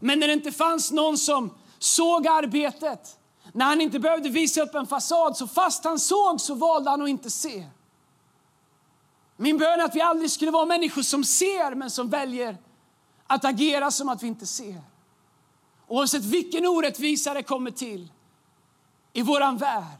men 0.00 0.20
när 0.20 0.26
det 0.26 0.32
inte 0.32 0.52
fanns 0.52 0.90
någon 0.90 1.18
som 1.18 1.54
såg 1.78 2.26
arbetet, 2.26 3.18
när 3.52 3.64
han 3.64 3.80
inte 3.80 3.98
behövde 3.98 4.28
visa 4.28 4.62
upp 4.62 4.74
en 4.74 4.86
fasad, 4.86 5.36
så 5.36 5.46
fast 5.46 5.84
han 5.84 5.98
såg 5.98 6.40
så 6.40 6.54
valde 6.54 6.90
han 6.90 7.02
att 7.02 7.08
inte 7.08 7.30
se. 7.30 7.66
Min 9.36 9.58
bön 9.58 9.80
är 9.80 9.84
att 9.84 9.94
vi 9.94 10.00
aldrig 10.00 10.30
skulle 10.30 10.50
vara 10.50 10.66
människor 10.66 11.02
som 11.02 11.24
ser 11.24 11.74
men 11.74 11.90
som 11.90 12.08
väljer 12.08 12.56
att 13.26 13.44
agera 13.44 13.90
som 13.90 14.08
att 14.08 14.22
vi 14.22 14.26
inte 14.26 14.46
ser. 14.46 14.82
Oavsett 15.86 16.24
vilken 16.24 16.66
orättvisa 16.66 17.34
det 17.34 17.42
kommer 17.42 17.70
till 17.70 18.08
i 19.12 19.22
våran 19.22 19.56
värld. 19.56 19.98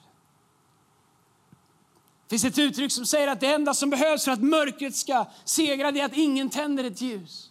Det 2.28 2.38
finns 2.38 2.44
ett 2.44 2.58
uttryck 2.58 2.92
som 2.92 3.06
säger 3.06 3.28
att 3.28 3.40
det 3.40 3.54
enda 3.54 3.74
som 3.74 3.90
behövs 3.90 4.24
för 4.24 4.32
att 4.32 4.42
mörkret 4.42 4.96
ska 4.96 5.26
segra 5.44 5.88
är 5.88 6.04
att 6.04 6.16
ingen 6.16 6.50
tänder 6.50 6.84
ett 6.84 7.00
ljus. 7.00 7.50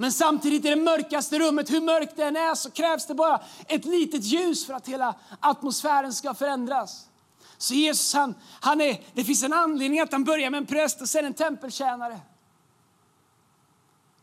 Men 0.00 0.12
samtidigt 0.12 0.64
i 0.64 0.68
det 0.68 0.76
mörkaste 0.76 1.38
rummet, 1.38 1.70
hur 1.70 1.80
mörkt 1.80 2.16
det 2.16 2.24
än 2.24 2.36
är, 2.36 2.54
så 2.54 2.70
krävs 2.70 3.06
det 3.06 3.14
bara 3.14 3.40
ett 3.66 3.84
litet 3.84 4.24
ljus 4.24 4.66
för 4.66 4.74
att 4.74 4.88
hela 4.88 5.14
atmosfären 5.40 6.12
ska 6.12 6.34
förändras. 6.34 7.08
Så 7.56 7.74
Jesus, 7.74 8.14
han, 8.14 8.34
han 8.60 8.80
är, 8.80 9.00
det 9.12 9.24
finns 9.24 9.42
en 9.42 9.52
anledning 9.52 10.00
att 10.00 10.12
han 10.12 10.24
börjar 10.24 10.50
med 10.50 10.58
en 10.58 10.66
präst 10.66 11.00
och 11.00 11.08
sen 11.08 11.24
en 11.24 11.34
tempeltjänare. 11.34 12.20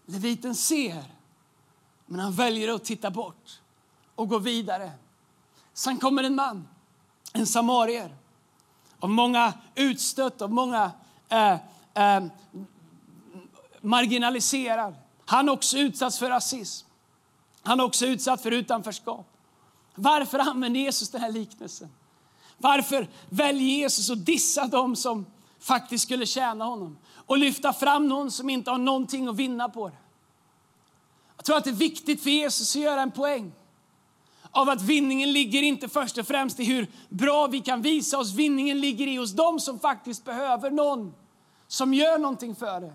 Leviten 0.05 0.55
ser, 0.55 1.03
men 2.05 2.20
han 2.20 2.34
väljer 2.34 2.75
att 2.75 2.84
titta 2.84 3.12
bort 3.12 3.62
och 4.15 4.29
gå 4.29 4.39
vidare. 4.39 4.91
Sen 5.74 5.98
kommer 5.98 6.24
en 6.24 6.36
man, 6.36 6.67
en 7.34 7.48
samarier. 7.48 8.15
av 9.00 9.10
många 9.10 9.53
utstött, 9.75 10.41
av 10.41 10.51
många 10.51 10.91
eh, 11.29 11.58
eh, 11.94 12.25
marginaliserad. 13.82 14.96
Han 15.25 15.48
har 15.48 15.55
också 15.55 15.77
utsatts 15.77 16.20
för 16.20 16.29
rasism. 16.29 16.88
Han 17.63 17.79
har 17.79 17.86
också 17.86 18.05
utsatt 18.05 18.41
för 18.41 18.51
utanförskap. 18.51 19.27
Varför 19.96 20.39
använder 20.39 20.79
Jesus 20.79 21.10
den 21.10 21.22
här 21.22 21.32
liknelsen? 21.32 21.89
Varför 22.58 23.08
väljer 23.29 23.67
Jesus 23.67 24.10
att 24.10 24.25
dissa 24.25 24.67
dem 24.67 24.96
som 24.96 25.25
faktiskt 25.60 26.03
skulle 26.03 26.25
tjäna 26.25 26.65
honom 26.65 26.98
och 27.15 27.38
lyfta 27.38 27.74
fram 27.74 28.08
någon 28.08 28.32
som 28.32 28.50
inte 28.50 28.72
har 28.72 28.77
någonting 28.77 29.27
att 29.27 29.36
vinna 29.36 29.70
på 29.70 29.88
det? 29.88 29.98
Jag 31.38 31.46
tror 31.46 31.58
att 31.58 31.63
det 31.63 31.70
är 31.70 31.74
viktigt 31.74 32.24
för 32.24 32.29
Jesus 32.29 32.75
att 32.75 32.82
göra 32.82 33.01
en 33.01 33.12
poäng 33.12 33.51
av 34.51 34.70
att 34.70 34.82
vinningen 34.82 35.34
ligger 35.34 35.63
inte 35.63 35.89
först 35.89 36.17
och 36.17 36.27
främst 36.27 36.60
i 36.60 36.63
hur 36.63 36.88
bra 37.10 37.48
vi 37.48 37.62
kan 37.62 37.82
visa 37.82 38.17
oss. 38.17 38.34
Vinningen 38.34 38.82
ligger 38.82 39.08
i 39.08 39.15
hos 39.15 39.32
dem 39.32 39.60
som 39.60 39.79
faktiskt 39.79 40.25
behöver 40.25 40.72
någon 40.72 41.13
som 41.67 41.94
gör 41.94 42.17
någonting 42.17 42.55
för 42.55 42.82
det 42.82 42.94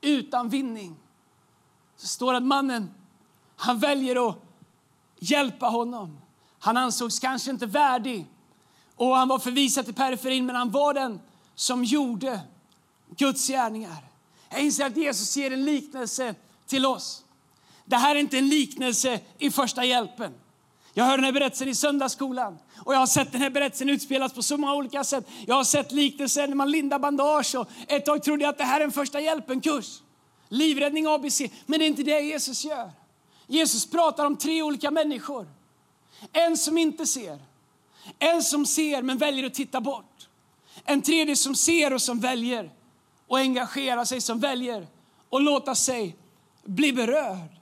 utan 0.00 0.48
vinning. 0.48 0.96
Så 1.98 2.06
står 2.06 2.34
att 2.34 2.42
mannen, 2.42 2.90
han 3.56 3.78
väljer 3.78 4.28
att 4.28 4.36
hjälpa 5.18 5.66
honom. 5.66 6.18
Han 6.58 6.76
ansågs 6.76 7.18
kanske 7.18 7.50
inte 7.50 7.66
värdig 7.66 8.26
och 8.96 9.16
han 9.16 9.28
var 9.28 9.38
förvisad 9.38 9.84
till 9.84 9.94
periferin, 9.94 10.46
men 10.46 10.56
han 10.56 10.70
var 10.70 10.94
den 10.94 11.20
som 11.54 11.84
gjorde 11.84 12.40
Guds 13.16 13.48
gärningar. 13.48 14.04
Jag 14.50 14.60
inser 14.60 14.86
att 14.86 14.96
Jesus 14.96 15.36
ger 15.36 15.50
en 15.50 15.64
liknelse 15.64 16.34
till 16.66 16.86
oss. 16.86 17.24
Det 17.84 17.96
här 17.96 18.16
är 18.16 18.20
inte 18.20 18.38
en 18.38 18.48
liknelse 18.48 19.20
i 19.38 19.50
första 19.50 19.84
hjälpen. 19.84 20.34
Jag 20.94 21.04
hörde 21.04 21.16
den 21.16 21.24
här 21.24 21.32
berättelsen 21.32 21.68
i 21.68 21.74
söndagsskolan 21.74 22.58
och 22.84 22.94
jag 22.94 22.98
har 22.98 23.06
sett 23.06 23.32
den 23.32 23.40
här 23.40 23.50
berättelsen 23.50 23.88
utspelas 23.88 24.32
på 24.32 24.42
så 24.42 24.56
många 24.56 24.74
olika 24.74 25.04
sätt. 25.04 25.28
Jag 25.46 25.54
har 25.54 25.64
sett 25.64 25.92
liknelser 25.92 26.48
när 26.48 26.54
man 26.54 26.70
lindar 26.70 26.98
bandage 26.98 27.54
och 27.54 27.68
ett 27.86 28.06
tag 28.06 28.22
trodde 28.22 28.42
jag 28.42 28.50
att 28.50 28.58
det 28.58 28.64
här 28.64 28.80
är 28.80 28.84
en 28.84 28.92
första 28.92 29.20
hjälpen-kurs. 29.20 30.00
Livräddning 30.48 31.06
ABC. 31.06 31.40
Men 31.66 31.78
det 31.78 31.84
är 31.84 31.88
inte 31.88 32.02
det 32.02 32.20
Jesus 32.20 32.64
gör. 32.64 32.92
Jesus 33.46 33.90
pratar 33.90 34.24
om 34.24 34.36
tre 34.36 34.62
olika 34.62 34.90
människor. 34.90 35.48
En 36.32 36.56
som 36.56 36.78
inte 36.78 37.06
ser, 37.06 37.38
en 38.18 38.42
som 38.42 38.66
ser 38.66 39.02
men 39.02 39.18
väljer 39.18 39.46
att 39.46 39.54
titta 39.54 39.80
bort. 39.80 40.28
En 40.84 41.02
tredje 41.02 41.36
som 41.36 41.54
ser 41.54 41.92
och 41.92 42.02
som 42.02 42.18
väljer 42.18 42.64
att 43.28 43.38
engagera 43.38 44.04
sig, 44.04 44.20
som 44.20 44.40
väljer 44.40 44.86
att 45.30 45.42
låta 45.42 45.74
sig 45.74 46.16
bli 46.64 46.92
berörd. 46.92 47.58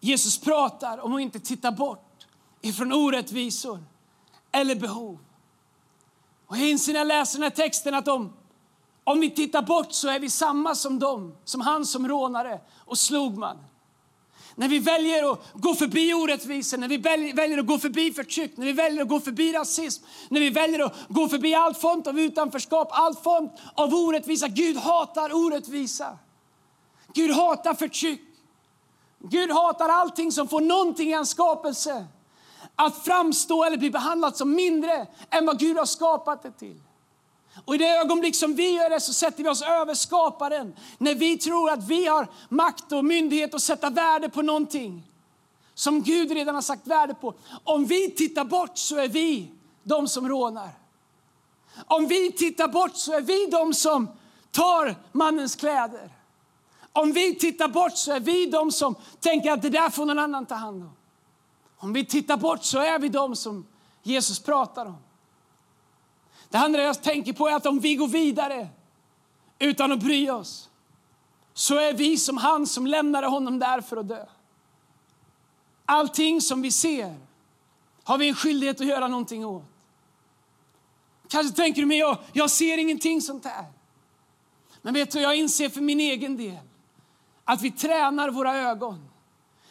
Jesus 0.00 0.38
pratar 0.38 0.98
om 0.98 1.14
att 1.14 1.20
inte 1.20 1.40
titta 1.40 1.72
bort 1.72 2.26
ifrån 2.60 2.92
orättvisor 2.92 3.84
eller 4.52 4.74
behov. 4.74 5.18
Och 6.46 6.56
jag 6.56 6.70
inser 6.70 6.92
när 6.92 7.00
jag 7.00 7.06
läser 7.06 7.38
den 7.38 7.42
här 7.42 7.50
texten 7.50 7.94
att 7.94 8.04
de 8.04 8.32
om 9.04 9.20
vi 9.20 9.30
tittar 9.30 9.62
bort 9.62 9.92
så 9.92 10.08
är 10.08 10.18
vi 10.18 10.30
samma 10.30 10.74
som 10.74 10.98
dem, 10.98 11.34
som 11.44 11.60
han 11.60 11.86
som 11.86 12.08
rånare 12.08 12.60
och 12.86 12.98
slog 12.98 13.38
man. 13.38 13.56
När 14.54 14.68
vi 14.68 14.78
väljer 14.78 15.32
att 15.32 15.40
gå 15.54 15.74
förbi 15.74 16.14
orättvisor, 16.14 16.78
när 16.78 16.88
vi 16.88 16.96
väljer 17.32 17.58
att 17.58 17.66
gå 17.66 17.78
förbi 17.78 18.12
förtryck, 18.12 18.56
när 18.56 18.66
vi 18.66 18.72
väljer 18.72 19.02
att 19.02 19.08
gå 19.08 19.20
förbi 19.20 19.52
rasism, 19.52 20.04
när 20.28 20.40
vi 20.40 20.50
väljer 20.50 20.80
att 20.80 20.94
gå 21.08 21.28
förbi 21.28 21.54
all 21.54 21.74
form 21.74 22.02
av 22.06 22.20
utanförskap, 22.20 22.88
all 22.90 23.14
form 23.14 23.50
av 23.74 23.94
orättvisa. 23.94 24.48
Gud 24.48 24.76
hatar 24.76 25.32
orättvisa. 25.32 26.18
Gud 27.14 27.30
hatar 27.30 27.74
förtryck. 27.74 28.20
Gud 29.18 29.50
hatar 29.50 29.88
allting 29.88 30.32
som 30.32 30.48
får 30.48 30.60
någonting 30.60 31.10
i 31.10 31.12
hans 31.12 31.30
skapelse 31.30 32.06
att 32.76 33.04
framstå 33.04 33.64
eller 33.64 33.76
bli 33.76 33.90
behandlat 33.90 34.36
som 34.36 34.54
mindre 34.54 35.06
än 35.30 35.46
vad 35.46 35.58
Gud 35.58 35.76
har 35.76 35.86
skapat 35.86 36.42
det 36.42 36.50
till. 36.50 36.80
Och 37.64 37.74
I 37.74 37.78
det 37.78 37.88
ögonblick 37.88 38.36
som 38.36 38.54
vi 38.54 38.70
gör 38.70 38.90
det 38.90 39.00
så 39.00 39.12
sätter 39.12 39.42
vi 39.42 39.48
oss 39.48 39.62
över 39.62 39.94
skaparen. 39.94 40.74
När 40.98 41.14
vi 41.14 41.38
tror 41.38 41.70
att 41.70 41.84
vi 41.84 42.06
har 42.06 42.28
makt 42.48 42.92
och 42.92 43.04
myndighet 43.04 43.54
att 43.54 43.62
sätta 43.62 43.90
värde 43.90 44.28
på 44.28 44.42
någonting 44.42 45.02
som 45.74 46.02
Gud 46.02 46.30
redan 46.30 46.54
har 46.54 46.62
sagt 46.62 46.86
värde 46.86 47.14
på. 47.14 47.34
Om 47.64 47.84
vi 47.84 48.10
tittar 48.10 48.44
bort 48.44 48.78
så 48.78 48.96
är 48.96 49.08
vi 49.08 49.50
de 49.82 50.08
som 50.08 50.28
rånar. 50.28 50.70
Om 51.86 52.06
vi 52.06 52.32
tittar 52.32 52.68
bort 52.68 52.96
så 52.96 53.12
är 53.12 53.20
vi 53.20 53.46
de 53.46 53.74
som 53.74 54.08
tar 54.50 54.96
mannens 55.12 55.56
kläder. 55.56 56.10
Om 56.92 57.12
vi 57.12 57.34
tittar 57.34 57.68
bort 57.68 57.96
så 57.96 58.12
är 58.12 58.20
vi 58.20 58.46
de 58.46 58.72
som 58.72 58.94
tänker 59.20 59.52
att 59.52 59.62
det 59.62 59.70
där 59.70 59.90
får 59.90 60.06
någon 60.06 60.18
annan 60.18 60.46
ta 60.46 60.54
hand 60.54 60.82
om. 60.82 60.92
Om 61.76 61.92
vi 61.92 62.04
tittar 62.04 62.36
bort 62.36 62.64
så 62.64 62.78
är 62.78 62.98
vi 62.98 63.08
de 63.08 63.36
som 63.36 63.66
Jesus 64.02 64.38
pratar 64.38 64.86
om. 64.86 64.96
Det 66.50 66.58
andra 66.58 66.82
jag 66.82 67.02
tänker 67.02 67.32
på 67.32 67.48
är 67.48 67.54
att 67.54 67.66
om 67.66 67.80
vi 67.80 67.94
går 67.94 68.08
vidare 68.08 68.68
utan 69.58 69.92
att 69.92 70.00
bry 70.00 70.30
oss 70.30 70.68
så 71.54 71.78
är 71.78 71.92
vi 71.92 72.16
som 72.16 72.36
han 72.36 72.66
som 72.66 72.86
lämnade 72.86 73.26
honom 73.26 73.58
där 73.58 73.80
för 73.80 73.96
att 73.96 74.08
dö. 74.08 74.26
Allting 75.84 76.40
som 76.40 76.62
vi 76.62 76.70
ser 76.70 77.16
har 78.04 78.18
vi 78.18 78.28
en 78.28 78.34
skyldighet 78.34 78.80
att 78.80 78.86
göra 78.86 79.08
någonting 79.08 79.46
åt. 79.46 79.64
Kanske 81.28 81.56
tänker 81.56 81.82
du, 81.82 81.86
men 81.86 81.96
jag, 81.96 82.18
jag 82.32 82.50
ser 82.50 82.78
ingenting 82.78 83.22
sånt 83.22 83.44
här. 83.44 83.64
Men 84.82 84.94
vet 84.94 85.10
du, 85.10 85.20
jag 85.20 85.36
inser 85.36 85.68
för 85.68 85.80
min 85.80 86.00
egen 86.00 86.36
del 86.36 86.58
att 87.44 87.62
vi 87.62 87.70
tränar 87.70 88.30
våra 88.30 88.56
ögon. 88.56 89.08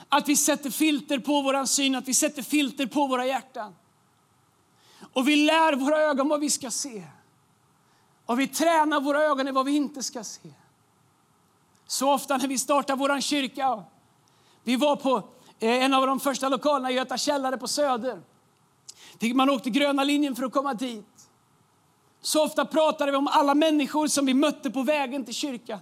Att 0.09 0.29
vi 0.29 0.35
sätter 0.35 0.69
filter 0.69 1.19
på 1.19 1.41
vår 1.41 1.65
syn, 1.65 1.95
att 1.95 2.07
vi 2.07 2.13
sätter 2.13 2.41
filter 2.41 2.85
på 2.85 3.07
våra 3.07 3.25
hjärtan. 3.25 3.75
Och 5.13 5.27
vi 5.27 5.35
lär 5.35 5.75
våra 5.75 5.97
ögon 5.97 6.29
vad 6.29 6.39
vi 6.39 6.49
ska 6.49 6.71
se. 6.71 7.03
Och 8.25 8.39
vi 8.39 8.47
tränar 8.47 9.01
våra 9.01 9.23
ögon 9.23 9.47
i 9.47 9.51
vad 9.51 9.65
vi 9.65 9.75
inte 9.75 10.03
ska 10.03 10.23
se. 10.23 10.49
Så 11.87 12.13
ofta 12.13 12.37
när 12.37 12.47
vi 12.47 12.57
startar 12.57 12.95
vår 12.95 13.21
kyrka, 13.21 13.83
vi 14.63 14.75
var 14.75 14.95
på 14.95 15.17
eh, 15.59 15.83
en 15.83 15.93
av 15.93 16.07
de 16.07 16.19
första 16.19 16.49
lokalerna 16.49 16.91
i 16.91 16.93
Göta 16.93 17.17
källare 17.17 17.57
på 17.57 17.67
Söder. 17.67 18.21
Man 19.33 19.49
åkte 19.49 19.69
gröna 19.69 20.03
linjen 20.03 20.35
för 20.35 20.43
att 20.43 20.53
komma 20.53 20.73
dit. 20.73 21.05
Så 22.21 22.45
ofta 22.45 22.65
pratade 22.65 23.11
vi 23.11 23.17
om 23.17 23.27
alla 23.27 23.55
människor 23.55 24.07
som 24.07 24.25
vi 24.25 24.33
mötte 24.33 24.71
på 24.71 24.83
vägen 24.83 25.25
till 25.25 25.33
kyrkan 25.33 25.79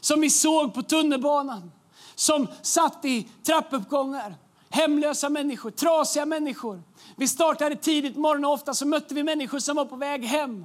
som 0.00 0.20
vi 0.20 0.30
såg 0.30 0.74
på 0.74 0.82
tunnelbanan, 0.82 1.72
som 2.14 2.46
satt 2.62 3.04
i 3.04 3.28
trappuppgångar. 3.42 4.34
Hemlösa 4.70 5.28
människor, 5.28 5.70
trasiga 5.70 6.26
människor. 6.26 6.82
Vi 7.16 7.28
startade 7.28 7.76
tidigt 7.76 8.16
morgon 8.16 8.44
och 8.44 8.52
ofta 8.52 8.74
så 8.74 8.86
mötte 8.86 9.14
vi 9.14 9.22
människor 9.22 9.58
som 9.58 9.76
var 9.76 9.84
på 9.84 9.96
väg 9.96 10.24
hem. 10.24 10.64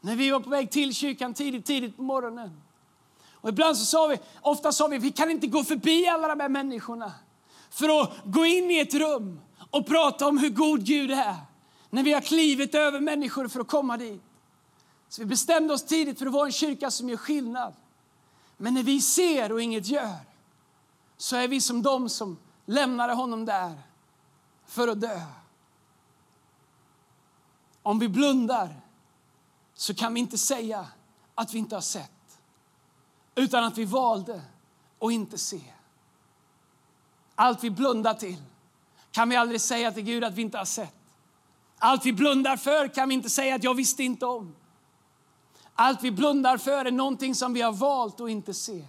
När 0.00 0.16
vi 0.16 0.30
var 0.30 0.40
på 0.40 0.50
väg 0.50 0.70
till 0.70 0.94
kyrkan 0.94 1.34
tidigt, 1.34 1.66
tidigt 1.66 1.96
på 1.96 2.02
morgonen. 2.02 2.62
Och 3.32 3.48
ibland 3.48 3.76
så 3.76 3.84
sa 3.84 4.06
vi, 4.06 4.18
ofta 4.40 4.72
sa 4.72 4.86
vi, 4.86 4.98
vi 4.98 5.12
kan 5.12 5.30
inte 5.30 5.46
gå 5.46 5.64
förbi 5.64 6.06
alla 6.06 6.28
de 6.28 6.40
här 6.40 6.48
människorna 6.48 7.12
för 7.70 8.02
att 8.02 8.10
gå 8.24 8.44
in 8.44 8.70
i 8.70 8.78
ett 8.78 8.94
rum 8.94 9.40
och 9.70 9.86
prata 9.86 10.26
om 10.28 10.38
hur 10.38 10.50
god 10.50 10.84
Gud 10.84 11.10
är. 11.10 11.36
När 11.90 12.02
vi 12.02 12.12
har 12.12 12.20
klivit 12.20 12.74
över 12.74 13.00
människor 13.00 13.48
för 13.48 13.60
att 13.60 13.68
komma 13.68 13.96
dit. 13.96 14.22
Så 15.08 15.22
vi 15.22 15.26
bestämde 15.26 15.74
oss 15.74 15.84
tidigt 15.84 16.18
för 16.18 16.26
att 16.26 16.32
vara 16.32 16.46
en 16.46 16.52
kyrka 16.52 16.90
som 16.90 17.08
gör 17.08 17.16
skillnad. 17.16 17.74
Men 18.56 18.74
när 18.74 18.82
vi 18.82 19.00
ser 19.00 19.52
och 19.52 19.62
inget 19.62 19.86
gör 19.86 20.16
så 21.16 21.36
är 21.36 21.48
vi 21.48 21.60
som 21.60 21.82
de 21.82 22.08
som 22.08 22.38
lämnade 22.70 23.12
honom 23.12 23.44
där 23.44 23.82
för 24.66 24.88
att 24.88 25.00
dö. 25.00 25.20
Om 27.82 27.98
vi 27.98 28.08
blundar 28.08 28.80
så 29.74 29.94
kan 29.94 30.14
vi 30.14 30.20
inte 30.20 30.38
säga 30.38 30.86
att 31.34 31.54
vi 31.54 31.58
inte 31.58 31.76
har 31.76 31.80
sett 31.80 32.40
utan 33.34 33.64
att 33.64 33.78
vi 33.78 33.84
valde 33.84 34.42
att 35.00 35.12
inte 35.12 35.38
se. 35.38 35.60
Allt 37.34 37.64
vi 37.64 37.70
blundar 37.70 38.14
till 38.14 38.42
kan 39.10 39.28
vi 39.28 39.36
aldrig 39.36 39.60
säga 39.60 39.92
till 39.92 40.04
Gud 40.04 40.24
att 40.24 40.34
vi 40.34 40.42
inte 40.42 40.58
har 40.58 40.64
sett. 40.64 40.96
Allt 41.78 42.06
vi 42.06 42.12
blundar 42.12 42.56
för 42.56 42.88
kan 42.88 43.08
vi 43.08 43.14
inte 43.14 43.30
säga 43.30 43.54
att 43.54 43.64
jag 43.64 43.74
visste 43.74 44.02
inte 44.02 44.26
om. 44.26 44.56
Allt 45.74 46.02
vi 46.02 46.10
blundar 46.10 46.58
för 46.58 46.84
är 46.84 46.90
någonting 46.90 47.34
som 47.34 47.52
vi 47.52 47.60
har 47.60 47.72
valt 47.72 48.20
att 48.20 48.30
inte 48.30 48.54
se. 48.54 48.84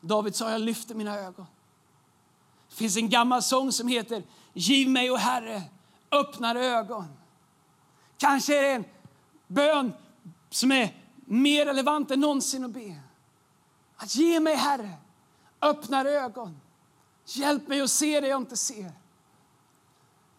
David 0.00 0.34
sa, 0.34 0.50
jag 0.50 0.60
lyfter 0.60 0.94
mina 0.94 1.18
ögon. 1.18 1.46
Det 2.68 2.74
finns 2.74 2.96
en 2.96 3.08
gammal 3.08 3.42
sång 3.42 3.72
som 3.72 3.88
heter 3.88 4.22
Giv 4.52 4.88
mig, 4.88 5.10
o 5.10 5.16
Herre, 5.16 5.62
öppnare 6.10 6.64
ögon. 6.64 7.04
Kanske 8.18 8.58
är 8.58 8.62
det 8.62 8.70
en 8.70 8.84
bön 9.46 9.92
som 10.50 10.72
är 10.72 10.94
mer 11.24 11.66
relevant 11.66 12.10
än 12.10 12.20
någonsin 12.20 12.64
att 12.64 12.70
be. 12.70 13.00
Att 13.96 14.14
ge 14.14 14.40
mig, 14.40 14.54
Herre, 14.54 14.92
öppnare 15.62 16.10
ögon. 16.10 16.60
Hjälp 17.26 17.68
mig 17.68 17.80
att 17.80 17.90
se 17.90 18.20
det 18.20 18.28
jag 18.28 18.40
inte 18.40 18.56
ser. 18.56 18.92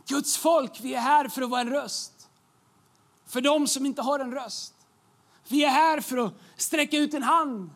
Guds 0.07 0.37
folk, 0.37 0.79
vi 0.81 0.93
är 0.93 0.99
här 0.99 1.27
för 1.27 1.41
att 1.41 1.49
vara 1.49 1.61
en 1.61 1.69
röst. 1.69 2.29
För 3.25 3.41
dem 3.41 3.67
som 3.67 3.85
inte 3.85 4.01
har 4.01 4.19
en 4.19 4.31
röst. 4.31 4.73
Vi 5.47 5.63
är 5.63 5.69
här 5.69 6.01
för 6.01 6.17
att 6.17 6.33
sträcka 6.55 6.97
ut 6.97 7.13
en 7.13 7.23
hand 7.23 7.69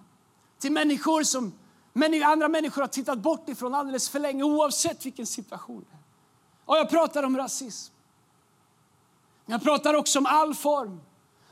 till 0.60 0.72
människor 0.72 1.24
som 1.24 1.54
men 1.94 2.24
andra 2.24 2.48
människor 2.48 2.82
har 2.82 2.88
tittat 2.88 3.20
bort 3.20 3.50
ifrån 3.50 3.76
alldeles 3.76 4.10
för 4.10 4.20
länge, 4.20 4.44
oavsett 4.44 5.06
vilken 5.06 5.26
situation. 5.26 5.86
Och 6.66 6.78
jag 6.78 6.90
pratar 6.90 7.24
om 7.24 7.38
rasism. 7.38 7.94
Jag 9.46 9.64
pratar 9.64 9.94
också 9.94 10.20
om 10.20 10.26
all 10.26 10.56
form 10.56 11.02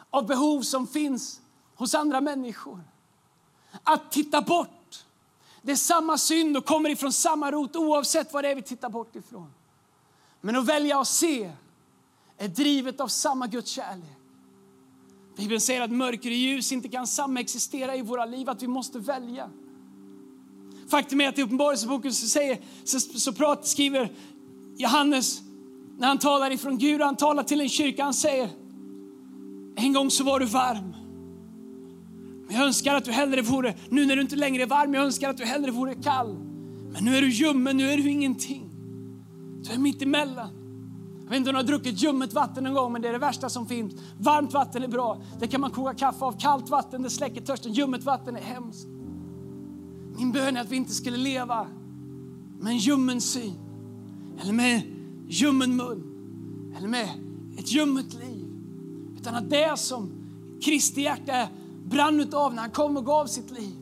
av 0.09 0.25
behov 0.27 0.61
som 0.61 0.87
finns 0.87 1.41
hos 1.75 1.95
andra 1.95 2.21
människor. 2.21 2.79
Att 3.83 4.11
titta 4.11 4.41
bort, 4.41 5.05
det 5.61 5.71
är 5.71 5.75
samma 5.75 6.17
synd 6.17 6.57
och 6.57 6.65
kommer 6.65 6.89
ifrån 6.89 7.13
samma 7.13 7.51
rot 7.51 7.75
oavsett 7.75 8.33
vad 8.33 8.43
det 8.43 8.51
är 8.51 8.55
vi 8.55 8.61
tittar 8.61 8.89
bort 8.89 9.15
ifrån. 9.15 9.53
Men 10.41 10.55
att 10.55 10.65
välja 10.65 10.99
att 10.99 11.07
se 11.07 11.51
är 12.37 12.47
drivet 12.47 12.99
av 12.99 13.07
samma 13.07 13.47
Guds 13.47 13.71
kärlek. 13.71 14.17
Bibeln 15.35 15.61
säger 15.61 15.81
att 15.81 15.91
mörker 15.91 16.29
och 16.29 16.35
ljus 16.35 16.71
inte 16.71 16.89
kan 16.89 17.07
samexistera 17.07 17.95
i 17.95 18.01
våra 18.01 18.25
liv, 18.25 18.49
att 18.49 18.63
vi 18.63 18.67
måste 18.67 18.99
välja. 18.99 19.49
Faktum 20.89 21.21
är 21.21 21.29
att 21.29 21.39
i 21.39 21.41
Uppenbarelseboken 21.41 22.13
så, 22.13 22.27
säger, 22.27 22.57
så, 22.83 22.99
så 22.99 23.33
prat, 23.33 23.67
skriver 23.67 24.11
Johannes, 24.77 25.41
när 25.97 26.07
han 26.07 26.17
talar 26.17 26.51
ifrån 26.51 26.77
Gud, 26.77 27.01
han 27.01 27.15
talar 27.15 27.43
till 27.43 27.61
en 27.61 27.69
kyrka, 27.69 28.03
han 28.03 28.13
säger 28.13 28.49
en 29.75 29.93
gång 29.93 30.11
så 30.11 30.23
var 30.23 30.39
du 30.39 30.45
varm. 30.45 30.95
Men 32.47 32.55
jag 32.55 32.65
önskar 32.65 32.95
att 32.95 33.05
du 33.05 33.11
hellre 33.11 33.41
vore, 33.41 33.75
nu 33.89 34.05
när 34.05 34.15
du 34.15 34.21
inte 34.21 34.35
längre 34.35 34.63
är 34.63 34.67
varm, 34.67 34.93
jag 34.93 35.03
önskar 35.03 35.29
att 35.29 35.37
du 35.37 35.45
hellre 35.45 35.71
vore 35.71 35.95
kall. 35.95 36.35
Men 36.91 37.05
nu 37.05 37.17
är 37.17 37.21
du 37.21 37.29
ljummen, 37.29 37.77
nu 37.77 37.91
är 37.91 37.97
du 37.97 38.09
ingenting. 38.09 38.69
Du 39.63 39.71
är 39.71 39.77
mitt 39.77 40.01
emellan. 40.01 40.49
Jag 41.23 41.29
vet 41.29 41.37
inte 41.37 41.49
om 41.49 41.53
du 41.53 41.59
har 41.59 41.67
druckit 41.67 42.03
ljummet 42.03 42.33
vatten 42.33 42.65
en 42.65 42.73
gång, 42.73 42.93
men 42.93 43.01
det 43.01 43.07
är 43.07 43.13
det 43.13 43.19
värsta 43.19 43.49
som 43.49 43.67
finns. 43.67 43.93
Varmt 44.19 44.53
vatten 44.53 44.83
är 44.83 44.87
bra, 44.87 45.21
det 45.39 45.47
kan 45.47 45.61
man 45.61 45.71
koka 45.71 45.93
kaffe 45.93 46.25
av. 46.25 46.39
Kallt 46.39 46.69
vatten, 46.69 47.01
det 47.01 47.09
släcker 47.09 47.41
törsten. 47.41 47.73
Ljummet 47.73 48.03
vatten 48.03 48.35
är 48.35 48.41
hemskt. 48.41 48.87
Min 50.19 50.31
bön 50.31 50.57
är 50.57 50.61
att 50.61 50.69
vi 50.69 50.75
inte 50.75 50.93
skulle 50.93 51.17
leva 51.17 51.67
med 52.59 52.71
en 52.71 52.77
ljummen 52.77 53.21
syn, 53.21 53.55
eller 54.41 54.53
med 54.53 54.81
ljummen 55.27 55.75
mun, 55.75 56.03
eller 56.77 56.87
med 56.87 57.09
ett 57.57 57.71
ljummet 57.71 58.13
liv. 58.13 58.45
Utan 59.17 59.35
att 59.35 59.49
det 59.49 59.79
som 59.79 60.11
Kristi 60.61 61.01
hjärta 61.01 61.47
brann 61.85 62.19
utav 62.19 62.53
när 62.53 62.61
han 62.61 62.71
kom 62.71 62.97
och 62.97 63.05
gav 63.05 63.25
sitt 63.25 63.51
liv, 63.51 63.75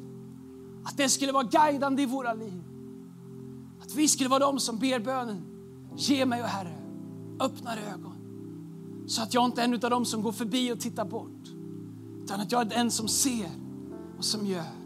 att 0.84 0.98
det 0.98 1.10
skulle 1.10 1.32
vara 1.32 1.44
guidande 1.44 2.04
i 2.04 2.06
våra 2.06 2.34
liv. 2.34 2.64
Att 3.82 3.96
vi 3.96 4.08
skulle 4.08 4.30
vara 4.30 4.40
de 4.40 4.60
som 4.60 4.78
ber 4.78 5.00
bönen, 5.00 5.42
ge 5.96 6.26
mig, 6.26 6.42
och 6.42 6.48
Herre, 6.48 6.76
öppna 7.40 7.72
ögon. 7.94 8.14
Så 9.08 9.22
att 9.22 9.34
jag 9.34 9.46
inte 9.46 9.62
är 9.62 9.66
en 9.66 9.74
av 9.74 9.90
dem 9.90 10.06
som 10.06 10.22
går 10.22 10.32
förbi 10.32 10.72
och 10.72 10.80
tittar 10.80 11.06
bort, 11.06 11.48
utan 12.24 12.40
att 12.40 12.52
jag 12.52 12.62
är 12.62 12.66
den 12.66 12.92
som 12.92 13.08
ser 13.08 13.50
och 14.18 14.26
som 14.26 14.46
gör. 14.46 14.77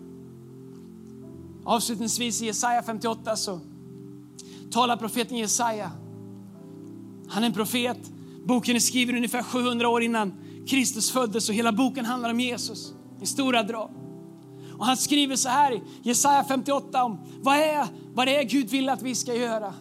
Avslutningsvis 1.65 2.41
i 2.41 2.45
Jesaja 2.45 2.83
58 2.83 3.35
så 3.35 3.59
talar 4.71 4.97
profeten 4.97 5.37
Jesaja. 5.37 5.91
Han 7.29 7.43
är 7.43 7.47
en 7.47 7.53
profet. 7.53 8.11
Boken 8.45 8.75
är 8.75 8.79
skriven 8.79 9.15
ungefär 9.15 9.43
700 9.43 9.89
år 9.89 10.03
innan 10.03 10.33
Kristus 10.67 11.11
föddes 11.11 11.49
och 11.49 11.55
hela 11.55 11.71
boken 11.71 12.05
handlar 12.05 12.29
om 12.29 12.39
Jesus 12.39 12.93
i 13.21 13.25
stora 13.25 13.63
drag. 13.63 13.89
Och 14.77 14.85
han 14.85 14.97
skriver 14.97 15.35
så 15.35 15.49
här 15.49 15.73
i 15.73 15.81
Jesaja 16.01 16.43
58 16.43 17.03
om 17.03 17.17
vad, 17.41 17.57
är, 17.57 17.87
vad 18.13 18.27
det 18.27 18.35
är 18.35 18.43
Gud 18.43 18.69
vill 18.69 18.89
att 18.89 19.01
vi 19.01 19.15
ska 19.15 19.35
göra. 19.35 19.73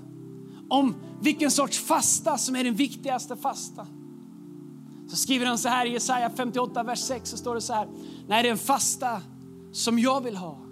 Om 0.68 0.94
vilken 1.20 1.50
sorts 1.50 1.78
fasta 1.78 2.38
som 2.38 2.56
är 2.56 2.64
den 2.64 2.74
viktigaste 2.74 3.36
fasta. 3.36 3.86
Så 5.10 5.16
skriver 5.16 5.46
han 5.46 5.58
så 5.58 5.68
här 5.68 5.86
i 5.86 5.92
Jesaja 5.92 6.30
58, 6.36 6.82
vers 6.82 6.98
6, 6.98 7.30
så 7.30 7.36
står 7.36 7.54
det 7.54 7.60
så 7.60 7.72
här. 7.72 7.88
Nej, 8.28 8.42
det 8.42 8.48
är 8.48 8.52
en 8.52 8.58
fasta 8.58 9.22
som 9.72 9.98
jag 9.98 10.20
vill 10.20 10.36
ha 10.36 10.69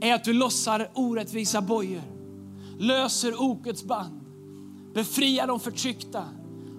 är 0.00 0.14
att 0.14 0.24
du 0.24 0.32
lossar 0.32 0.90
orättvisa 0.94 1.62
bojor, 1.62 2.02
löser 2.78 3.42
okets 3.42 3.84
band, 3.84 4.20
befriar 4.94 5.46
de 5.46 5.60
förtryckta 5.60 6.24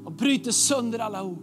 och 0.05 0.11
bryter 0.11 0.51
sönder 0.51 0.99
alla 0.99 1.23
ok. 1.23 1.39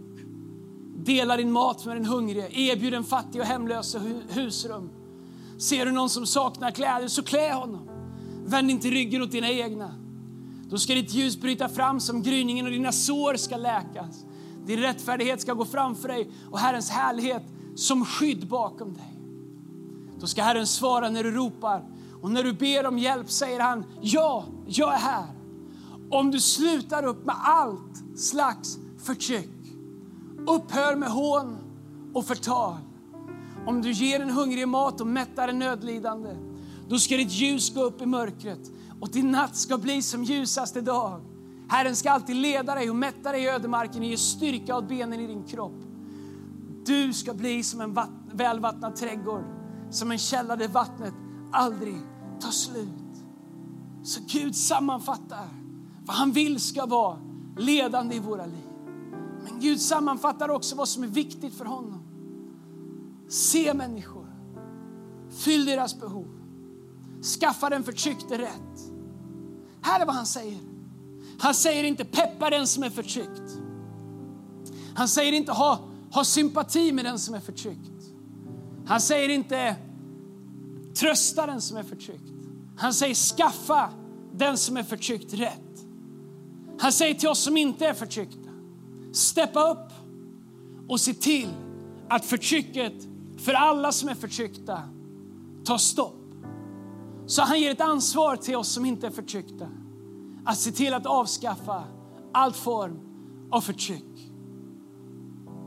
Delar 0.95 1.37
din 1.37 1.51
mat 1.51 1.85
med 1.85 1.95
den 1.95 2.05
hungrige, 2.05 2.49
erbjud 2.51 2.93
en 2.93 3.03
fattig 3.03 3.41
och 3.41 3.47
hemlös 3.47 3.95
husrum. 4.29 4.89
Ser 5.57 5.85
du 5.85 5.91
någon 5.91 6.09
som 6.09 6.25
saknar 6.25 6.71
kläder, 6.71 7.07
så 7.07 7.23
klä 7.23 7.53
honom. 7.53 7.89
Vänd 8.45 8.71
inte 8.71 8.87
ryggen 8.87 9.21
åt 9.21 9.31
dina 9.31 9.49
egna. 9.49 9.95
Då 10.69 10.77
ska 10.77 10.93
ditt 10.93 11.13
ljus 11.13 11.37
bryta 11.37 11.69
fram 11.69 11.99
som 11.99 12.23
gryningen 12.23 12.65
och 12.65 12.71
dina 12.71 12.91
sår 12.91 13.35
ska 13.35 13.57
läkas. 13.57 14.25
Din 14.65 14.79
rättfärdighet 14.79 15.41
ska 15.41 15.53
gå 15.53 15.65
framför 15.65 16.07
dig 16.07 16.31
och 16.51 16.59
Herrens 16.59 16.89
härlighet 16.89 17.43
som 17.75 18.05
skydd 18.05 18.47
bakom 18.47 18.93
dig. 18.93 19.22
Då 20.23 20.27
ska 20.27 20.43
Herren 20.43 20.67
svara 20.67 21.09
när 21.09 21.23
du 21.23 21.31
ropar 21.31 21.83
och 22.21 22.31
när 22.31 22.43
du 22.43 22.53
ber 22.53 22.85
om 22.85 22.97
hjälp 22.97 23.31
säger 23.31 23.59
han, 23.59 23.85
ja, 24.01 24.45
jag 24.67 24.93
är 24.93 24.97
här. 24.97 25.25
Om 26.09 26.31
du 26.31 26.39
slutar 26.39 27.05
upp 27.05 27.25
med 27.25 27.35
allt 27.43 28.03
slags 28.15 28.77
förtryck, 29.03 29.75
upphör 30.47 30.95
med 30.95 31.09
hån 31.09 31.57
och 32.13 32.25
förtal. 32.25 32.75
Om 33.67 33.81
du 33.81 33.91
ger 33.91 34.19
en 34.19 34.29
hungrig 34.29 34.67
mat 34.67 35.01
och 35.01 35.07
mättar 35.07 35.47
en 35.47 35.59
nödlidande, 35.59 36.35
då 36.89 36.99
ska 36.99 37.17
ditt 37.17 37.31
ljus 37.31 37.73
gå 37.73 37.83
upp 37.83 38.01
i 38.01 38.05
mörkret 38.05 38.71
och 38.99 39.09
din 39.09 39.31
natt 39.31 39.55
ska 39.55 39.77
bli 39.77 40.01
som 40.01 40.23
ljusaste 40.23 40.81
dag. 40.81 41.21
Herren 41.69 41.95
ska 41.95 42.11
alltid 42.11 42.35
leda 42.35 42.75
dig 42.75 42.89
och 42.89 42.95
mätta 42.95 43.31
dig 43.31 43.43
i 43.43 43.49
ödemarken 43.49 44.01
och 44.01 44.07
ge 44.07 44.17
styrka 44.17 44.77
åt 44.77 44.87
benen 44.87 45.19
i 45.19 45.27
din 45.27 45.43
kropp. 45.43 45.83
Du 46.85 47.13
ska 47.13 47.33
bli 47.33 47.63
som 47.63 47.81
en 47.81 47.97
välvattnad 48.31 48.95
trädgård, 48.95 49.62
som 49.95 50.11
en 50.11 50.17
källa 50.17 50.55
där 50.55 50.67
vattnet 50.67 51.13
aldrig 51.51 51.97
tar 52.39 52.51
slut. 52.51 52.87
Så 54.03 54.21
Gud 54.27 54.55
sammanfattar 54.55 55.47
vad 56.05 56.15
han 56.15 56.31
vill 56.31 56.59
ska 56.59 56.85
vara 56.85 57.17
ledande 57.57 58.15
i 58.15 58.19
våra 58.19 58.45
liv. 58.45 58.67
Men 59.43 59.59
Gud 59.59 59.81
sammanfattar 59.81 60.49
också 60.49 60.75
vad 60.75 60.87
som 60.87 61.03
är 61.03 61.07
viktigt 61.07 61.53
för 61.53 61.65
honom. 61.65 62.03
Se 63.29 63.73
människor, 63.73 64.27
fyll 65.29 65.65
deras 65.65 65.99
behov, 65.99 66.27
skaffa 67.39 67.69
den 67.69 67.83
förtryckte 67.83 68.37
rätt. 68.37 68.91
Här 69.81 69.99
är 69.99 70.05
vad 70.05 70.15
han 70.15 70.25
säger. 70.25 70.59
Han 71.39 71.53
säger 71.53 71.83
inte 71.83 72.05
peppa 72.05 72.49
den 72.49 72.67
som 72.67 72.83
är 72.83 72.89
förtryckt. 72.89 73.57
Han 74.95 75.07
säger 75.07 75.31
inte 75.31 75.51
ha, 75.51 75.79
ha 76.11 76.23
sympati 76.23 76.91
med 76.91 77.05
den 77.05 77.19
som 77.19 77.35
är 77.35 77.39
förtryckt. 77.39 77.92
Han 78.85 79.01
säger 79.01 79.29
inte 79.29 79.75
trösta 80.93 81.45
den 81.45 81.61
som 81.61 81.77
är 81.77 81.83
förtryckt. 81.83 82.33
Han 82.77 82.93
säger 82.93 83.15
skaffa 83.15 83.89
den 84.33 84.57
som 84.57 84.77
är 84.77 84.83
förtryckt 84.83 85.33
rätt. 85.33 85.85
Han 86.79 86.91
säger 86.91 87.13
till 87.13 87.29
oss 87.29 87.39
som 87.39 87.57
inte 87.57 87.87
är 87.87 87.93
förtryckta, 87.93 88.49
steppa 89.11 89.71
upp 89.71 89.91
och 90.87 90.99
se 90.99 91.13
till 91.13 91.49
att 92.09 92.25
förtrycket 92.25 92.93
för 93.37 93.53
alla 93.53 93.91
som 93.91 94.09
är 94.09 94.15
förtryckta 94.15 94.81
tar 95.63 95.77
stopp. 95.77 96.15
Så 97.25 97.41
han 97.41 97.59
ger 97.59 97.71
ett 97.71 97.81
ansvar 97.81 98.35
till 98.35 98.55
oss 98.55 98.67
som 98.67 98.85
inte 98.85 99.07
är 99.07 99.11
förtryckta 99.11 99.67
att 100.45 100.57
se 100.57 100.71
till 100.71 100.93
att 100.93 101.05
avskaffa 101.05 101.83
all 102.31 102.53
form 102.53 102.99
av 103.51 103.61
förtryck. 103.61 104.32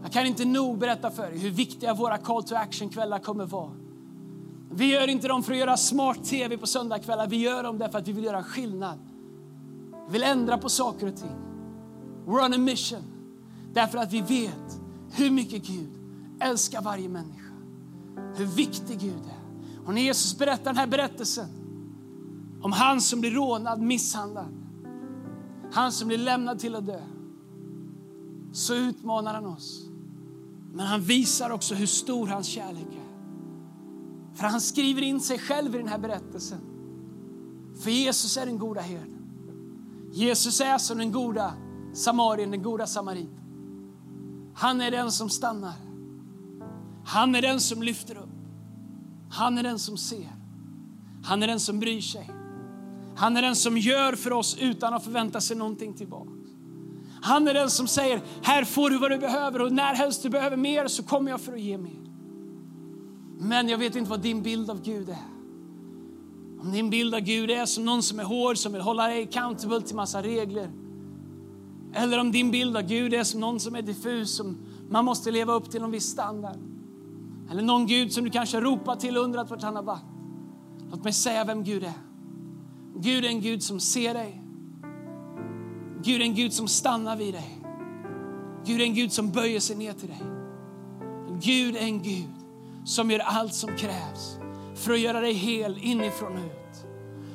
Jag 0.07 0.13
kan 0.13 0.27
inte 0.27 0.45
nog 0.45 0.79
berätta 0.79 1.11
för 1.11 1.33
er 1.33 1.39
hur 1.39 1.51
viktiga 1.51 1.95
våra 1.95 2.19
call 2.19 2.43
to 2.43 2.55
action-kvällar 2.55 3.19
kommer 3.19 3.47
vara. 3.47 3.71
Vi 4.71 4.93
gör 4.93 5.09
inte 5.09 5.29
dem 5.29 5.43
för 5.43 5.53
att 5.53 5.59
göra 5.59 5.77
smart 5.77 6.25
tv 6.25 6.59
på 6.59 6.67
söndagskvällar. 6.67 7.27
Vi 7.27 7.37
gör 7.37 7.63
dem 7.63 7.79
därför 7.79 7.99
att 7.99 8.09
vi 8.09 8.13
vill 8.13 8.25
göra 8.25 8.43
skillnad. 8.43 8.99
Vi 10.07 10.13
vill 10.13 10.23
ändra 10.23 10.59
på 10.59 10.69
saker 10.69 11.07
och 11.07 11.17
ting. 11.17 11.37
We're 12.27 12.45
on 12.45 12.55
a 12.55 12.59
mission. 12.59 13.03
Därför 13.73 13.99
att 13.99 14.13
vi 14.13 14.21
vet 14.21 14.81
hur 15.13 15.31
mycket 15.31 15.67
Gud 15.67 15.91
älskar 16.41 16.83
varje 16.83 17.09
människa. 17.09 17.53
Hur 18.37 18.47
viktig 18.47 19.01
Gud 19.01 19.23
är. 19.27 19.87
Och 19.87 19.95
när 19.95 20.03
Jesus 20.03 20.39
berättar 20.39 20.65
den 20.65 20.77
här 20.77 20.87
berättelsen 20.87 21.49
om 22.63 22.73
han 22.73 23.01
som 23.01 23.21
blir 23.21 23.31
rånad, 23.31 23.81
misshandlad, 23.81 24.55
han 25.73 25.93
som 25.93 26.09
blir 26.09 26.19
lämnad 26.19 26.59
till 26.59 26.75
att 26.75 26.87
dö, 26.87 27.01
så 28.53 28.75
utmanar 28.75 29.35
han 29.35 29.47
oss. 29.47 29.87
Men 30.77 30.87
han 30.87 31.01
visar 31.01 31.51
också 31.51 31.75
hur 31.75 31.87
stor 31.87 32.27
hans 32.27 32.47
kärlek 32.47 32.87
är. 32.93 33.07
För 34.37 34.47
han 34.47 34.61
skriver 34.61 35.03
in 35.03 35.21
sig 35.21 35.39
själv 35.39 35.75
i 35.75 35.79
den 35.79 35.89
här 35.89 35.99
berättelsen. 35.99 36.59
För 37.81 37.91
Jesus 37.91 38.37
är 38.37 38.47
den 38.47 38.59
goda 38.59 38.81
herden. 38.81 39.23
Jesus 40.13 40.61
är 40.61 40.79
som 40.79 40.99
den 40.99 41.13
goda 41.13 41.55
samarien, 41.95 42.51
den 42.51 42.63
goda 42.63 42.87
samariten. 42.87 43.41
Han 44.55 44.81
är 44.81 44.91
den 44.91 45.13
som 45.13 45.31
stannar. 45.31 45.75
Han 47.05 47.35
är 47.35 47.43
den 47.43 47.61
som 47.61 47.83
lyfter 47.83 48.17
upp. 48.17 48.29
Han 49.31 49.59
är 49.59 49.63
den 49.63 49.79
som 49.79 49.97
ser. 49.97 50.33
Han 51.25 51.43
är 51.43 51.47
den 51.47 51.61
som 51.61 51.81
bryr 51.81 52.01
sig. 52.01 52.31
Han 53.17 53.37
är 53.37 53.43
den 53.43 53.57
som 53.57 53.79
gör 53.79 54.13
för 54.13 54.33
oss 54.33 54.57
utan 54.61 54.95
att 54.95 55.05
förvänta 55.05 55.41
sig 55.41 55.57
någonting 55.57 55.95
tillbaka. 55.95 56.36
Han 57.23 57.49
är 57.49 57.55
den 57.55 57.71
som 57.71 57.87
säger, 57.87 58.23
här 58.43 58.65
får 58.65 58.91
du 58.91 58.99
vad 58.99 59.11
du 59.11 59.19
behöver 59.19 59.61
och 59.61 59.73
när 59.73 59.95
helst 59.95 60.23
du 60.23 60.29
behöver 60.29 60.57
mer 60.57 60.89
så 60.89 61.03
kommer 61.03 61.31
jag 61.31 61.41
för 61.41 61.53
att 61.53 61.61
ge 61.61 61.79
mer. 61.79 62.07
Men 63.39 63.69
jag 63.69 63.79
vet 63.79 63.97
inte 63.97 64.11
vad 64.11 64.21
din 64.21 64.43
bild 64.43 64.71
av 64.71 64.83
Gud 64.83 65.09
är. 65.09 65.37
Om 66.61 66.73
din 66.73 66.91
bild 66.91 67.15
av 67.15 67.21
Gud 67.21 67.51
är 67.51 67.67
som 67.67 67.85
någon 67.85 68.03
som 68.03 68.21
är 68.21 68.25
hård, 68.25 68.59
som 68.59 68.73
vill 68.73 68.83
hålla 68.83 69.07
dig 69.07 69.23
accountable 69.23 69.81
till 69.81 69.97
massa 69.97 70.23
regler. 70.23 70.71
Eller 71.95 72.21
om 72.21 72.33
din 72.33 72.51
bild 72.51 72.77
av 72.77 72.83
Gud 72.83 73.15
är 73.15 73.25
som 73.25 73.41
någon 73.41 73.61
som 73.61 73.75
är 73.75 73.83
diffus, 73.83 74.37
som 74.37 74.59
man 74.91 75.05
måste 75.05 75.31
leva 75.31 75.53
upp 75.53 75.71
till 75.71 75.81
någon 75.81 75.91
viss 75.91 76.07
standard. 76.07 76.59
Eller 77.51 77.63
någon 77.63 77.87
Gud 77.87 78.13
som 78.13 78.25
du 78.25 78.31
kanske 78.31 78.61
ropat 78.61 79.01
till 79.01 79.17
och 79.17 79.25
undrat 79.25 79.51
vart 79.51 79.63
han 79.63 79.77
har 79.77 79.83
varit. 79.83 80.05
Låt 80.91 81.05
mig 81.05 81.13
säga 81.13 81.45
vem 81.45 81.65
Gud 81.65 81.85
är. 81.85 81.93
Gud 82.97 83.25
är 83.25 83.29
en 83.29 83.41
Gud 83.41 83.63
som 83.63 83.81
ser 83.81 84.15
dig. 84.15 84.46
Gud 86.03 86.21
är 86.21 86.25
en 86.25 86.35
Gud 86.35 86.53
som 86.53 86.69
stannar 86.69 87.17
vid 87.17 87.35
dig. 87.35 87.63
Gud 88.65 88.81
är 88.81 88.85
en 88.85 88.95
Gud 88.95 89.13
som 89.13 89.31
böjer 89.31 89.61
sig 89.61 89.77
ner 89.77 89.93
till 89.93 90.09
dig. 90.09 90.23
Gud 91.41 91.77
är 91.77 91.81
en 91.81 92.03
Gud 92.03 92.35
som 92.85 93.11
gör 93.11 93.19
allt 93.19 93.55
som 93.55 93.77
krävs 93.77 94.39
för 94.75 94.93
att 94.93 95.01
göra 95.01 95.21
dig 95.21 95.33
hel 95.33 95.79
inifrån 95.79 96.33
och 96.33 96.45
ut. 96.45 96.87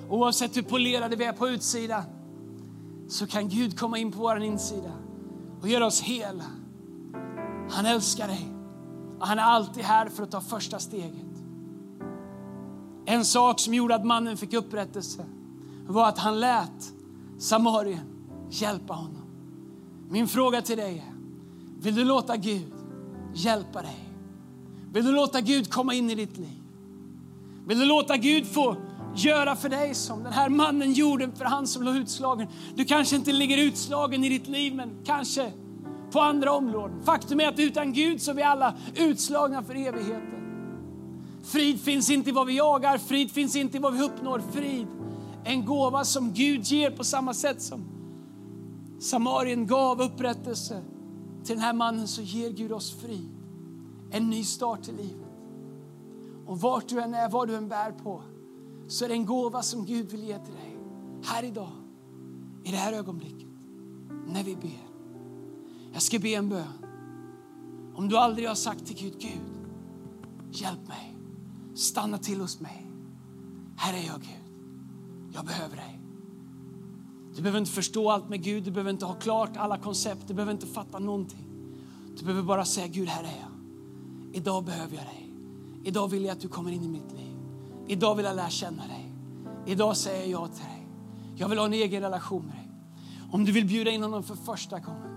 Oavsett 0.09 0.57
hur 0.57 0.61
polerade 0.61 1.15
vi 1.15 1.25
är 1.25 1.33
på 1.33 1.49
utsidan 1.49 2.03
så 3.07 3.27
kan 3.27 3.49
Gud 3.49 3.79
komma 3.79 3.97
in 3.97 4.11
på 4.11 4.19
vår 4.19 4.43
insida 4.43 4.91
och 5.61 5.67
göra 5.67 5.85
oss 5.85 6.01
hela. 6.01 6.43
Han 7.69 7.85
älskar 7.85 8.27
dig 8.27 8.47
och 9.19 9.27
han 9.27 9.39
är 9.39 9.43
alltid 9.43 9.83
här 9.83 10.09
för 10.09 10.23
att 10.23 10.31
ta 10.31 10.41
första 10.41 10.79
steget. 10.79 11.25
En 13.05 13.25
sak 13.25 13.59
som 13.59 13.73
gjorde 13.73 13.95
att 13.95 14.05
mannen 14.05 14.37
fick 14.37 14.53
upprättelse 14.53 15.25
var 15.87 16.07
att 16.07 16.17
han 16.17 16.39
lät 16.39 16.93
Samarien 17.39 18.10
hjälpa 18.51 18.93
honom. 18.93 19.21
Min 20.09 20.27
fråga 20.27 20.61
till 20.61 20.77
dig 20.77 20.97
är, 20.97 21.13
vill 21.83 21.95
du 21.95 22.03
låta 22.03 22.37
Gud 22.37 22.73
hjälpa 23.33 23.81
dig? 23.81 24.09
Vill 24.93 25.05
du 25.05 25.11
låta 25.11 25.41
Gud 25.41 25.69
komma 25.69 25.93
in 25.93 26.09
i 26.09 26.15
ditt 26.15 26.37
liv? 26.37 26.61
Vill 27.67 27.79
du 27.79 27.85
låta 27.85 28.17
Gud 28.17 28.47
få 28.47 28.75
göra 29.15 29.55
för 29.55 29.69
dig 29.69 29.95
som 29.95 30.23
den 30.23 30.33
här 30.33 30.49
mannen 30.49 30.93
gjorde 30.93 31.31
för 31.35 31.45
han 31.45 31.67
som 31.67 31.83
låg 31.83 31.95
utslagen? 31.95 32.47
Du 32.75 32.85
kanske 32.85 33.15
inte 33.15 33.31
ligger 33.31 33.57
utslagen 33.57 34.23
i 34.23 34.29
ditt 34.29 34.47
liv, 34.47 34.75
men 34.75 34.89
kanske 35.05 35.51
på 36.11 36.19
andra 36.19 36.51
områden. 36.51 37.03
Faktum 37.03 37.39
är 37.39 37.47
att 37.47 37.59
utan 37.59 37.93
Gud 37.93 38.21
så 38.21 38.31
är 38.31 38.35
vi 38.35 38.43
alla 38.43 38.73
utslagna 38.95 39.63
för 39.63 39.75
evigheten. 39.75 40.41
Frid 41.43 41.81
finns 41.81 42.09
inte 42.09 42.29
i 42.29 42.33
vad 42.33 42.47
vi 42.47 42.57
jagar, 42.57 42.97
frid 42.97 43.31
finns 43.31 43.55
inte 43.55 43.77
i 43.77 43.79
vad 43.79 43.93
vi 43.93 44.03
uppnår. 44.03 44.41
Frid 44.51 44.87
en 45.43 45.65
gåva 45.65 46.05
som 46.05 46.33
Gud 46.33 46.63
ger 46.63 46.91
på 46.91 47.03
samma 47.03 47.33
sätt 47.33 47.61
som 47.61 48.00
Samarien 49.01 49.67
gav 49.67 50.01
upprättelse 50.01 50.83
till 51.43 51.55
den 51.55 51.63
här 51.63 51.73
mannen 51.73 52.07
så 52.07 52.21
ger 52.21 52.49
Gud 52.49 52.71
oss 52.71 52.91
frid. 52.91 53.29
En 54.11 54.29
ny 54.29 54.43
start 54.43 54.87
i 54.87 54.91
livet. 54.91 55.31
Och 56.45 56.61
vart 56.61 56.87
du 56.87 57.01
än 57.01 57.13
är, 57.13 57.29
vad 57.29 57.47
du 57.47 57.55
än 57.55 57.69
bär 57.69 57.91
på, 57.91 58.23
så 58.87 59.05
är 59.05 59.09
det 59.09 59.15
en 59.15 59.25
gåva 59.25 59.61
som 59.61 59.85
Gud 59.85 60.11
vill 60.11 60.23
ge 60.23 60.39
till 60.39 60.53
dig. 60.53 60.77
Här 61.23 61.43
idag, 61.43 61.71
i 62.63 62.71
det 62.71 62.77
här 62.77 62.93
ögonblicket, 62.93 63.49
när 64.27 64.43
vi 64.43 64.55
ber. 64.55 64.87
Jag 65.93 66.01
ska 66.01 66.19
be 66.19 66.29
en 66.29 66.49
bön. 66.49 66.85
Om 67.95 68.09
du 68.09 68.17
aldrig 68.17 68.47
har 68.47 68.55
sagt 68.55 68.85
till 68.85 68.95
Gud, 68.95 69.19
Gud, 69.19 69.67
hjälp 70.51 70.87
mig. 70.87 71.17
Stanna 71.75 72.17
till 72.17 72.41
hos 72.41 72.59
mig. 72.59 72.91
Här 73.77 73.93
är 73.93 74.07
jag 74.07 74.21
Gud. 74.21 74.55
Jag 75.33 75.45
behöver 75.45 75.75
dig. 75.75 76.00
Du 77.35 77.41
behöver 77.41 77.59
inte 77.59 77.71
förstå 77.71 78.11
allt 78.11 78.29
med 78.29 78.43
Gud, 78.43 78.63
du 78.63 78.71
behöver 78.71 78.91
inte 78.91 79.05
ha 79.05 79.13
klart 79.13 79.57
alla 79.57 79.77
koncept, 79.77 80.27
du 80.27 80.33
behöver 80.33 80.51
inte 80.51 80.67
fatta 80.67 80.99
någonting. 80.99 81.45
Du 82.17 82.25
behöver 82.25 82.43
bara 82.43 82.65
säga 82.65 82.87
Gud, 82.87 83.07
här 83.07 83.23
är 83.23 83.27
jag. 83.27 83.51
Idag 84.33 84.63
behöver 84.63 84.95
jag 84.95 85.05
dig. 85.05 85.33
Idag 85.83 86.07
vill 86.07 86.25
jag 86.25 86.31
att 86.31 86.41
du 86.41 86.47
kommer 86.47 86.71
in 86.71 86.83
i 86.83 86.87
mitt 86.87 87.11
liv. 87.11 87.37
Idag 87.87 88.15
vill 88.15 88.25
jag 88.25 88.35
lära 88.35 88.49
känna 88.49 88.87
dig. 88.87 89.13
Idag 89.65 89.97
säger 89.97 90.31
jag 90.31 90.41
ja 90.41 90.47
till 90.47 90.63
dig. 90.63 90.87
Jag 91.35 91.49
vill 91.49 91.57
ha 91.57 91.65
en 91.65 91.73
egen 91.73 92.01
relation 92.01 92.45
med 92.45 92.55
dig. 92.55 92.71
Om 93.31 93.45
du 93.45 93.51
vill 93.51 93.65
bjuda 93.65 93.91
in 93.91 94.03
honom 94.03 94.23
för 94.23 94.35
första 94.35 94.79
gången. 94.79 95.11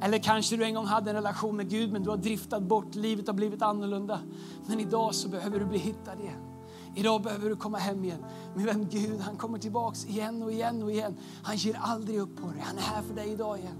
Eller 0.00 0.18
kanske 0.18 0.56
du 0.56 0.64
en 0.64 0.74
gång 0.74 0.86
hade 0.86 1.10
en 1.10 1.16
relation 1.16 1.56
med 1.56 1.70
Gud 1.70 1.92
men 1.92 2.02
du 2.02 2.10
har 2.10 2.16
driftat 2.16 2.62
bort, 2.62 2.94
livet 2.94 3.26
har 3.26 3.34
blivit 3.34 3.62
annorlunda. 3.62 4.20
Men 4.66 4.80
idag 4.80 5.14
så 5.14 5.28
behöver 5.28 5.58
du 5.58 5.66
bli 5.66 5.78
hittad 5.78 6.14
igen. 6.20 6.51
Idag 6.94 7.22
behöver 7.22 7.48
du 7.48 7.56
komma 7.56 7.78
hem 7.78 8.04
igen. 8.04 8.24
Min 8.54 8.66
vän 8.66 8.88
Gud, 8.90 9.20
han 9.20 9.36
kommer 9.36 9.58
tillbaks 9.58 10.06
igen 10.06 10.42
och 10.42 10.52
igen 10.52 10.82
och 10.82 10.92
igen. 10.92 11.16
Han 11.42 11.56
ger 11.56 11.78
aldrig 11.80 12.18
upp 12.18 12.36
på 12.36 12.46
dig. 12.46 12.60
Han 12.60 12.78
är 12.78 12.82
här 12.82 13.02
för 13.02 13.14
dig 13.14 13.32
idag 13.32 13.58
igen. 13.58 13.76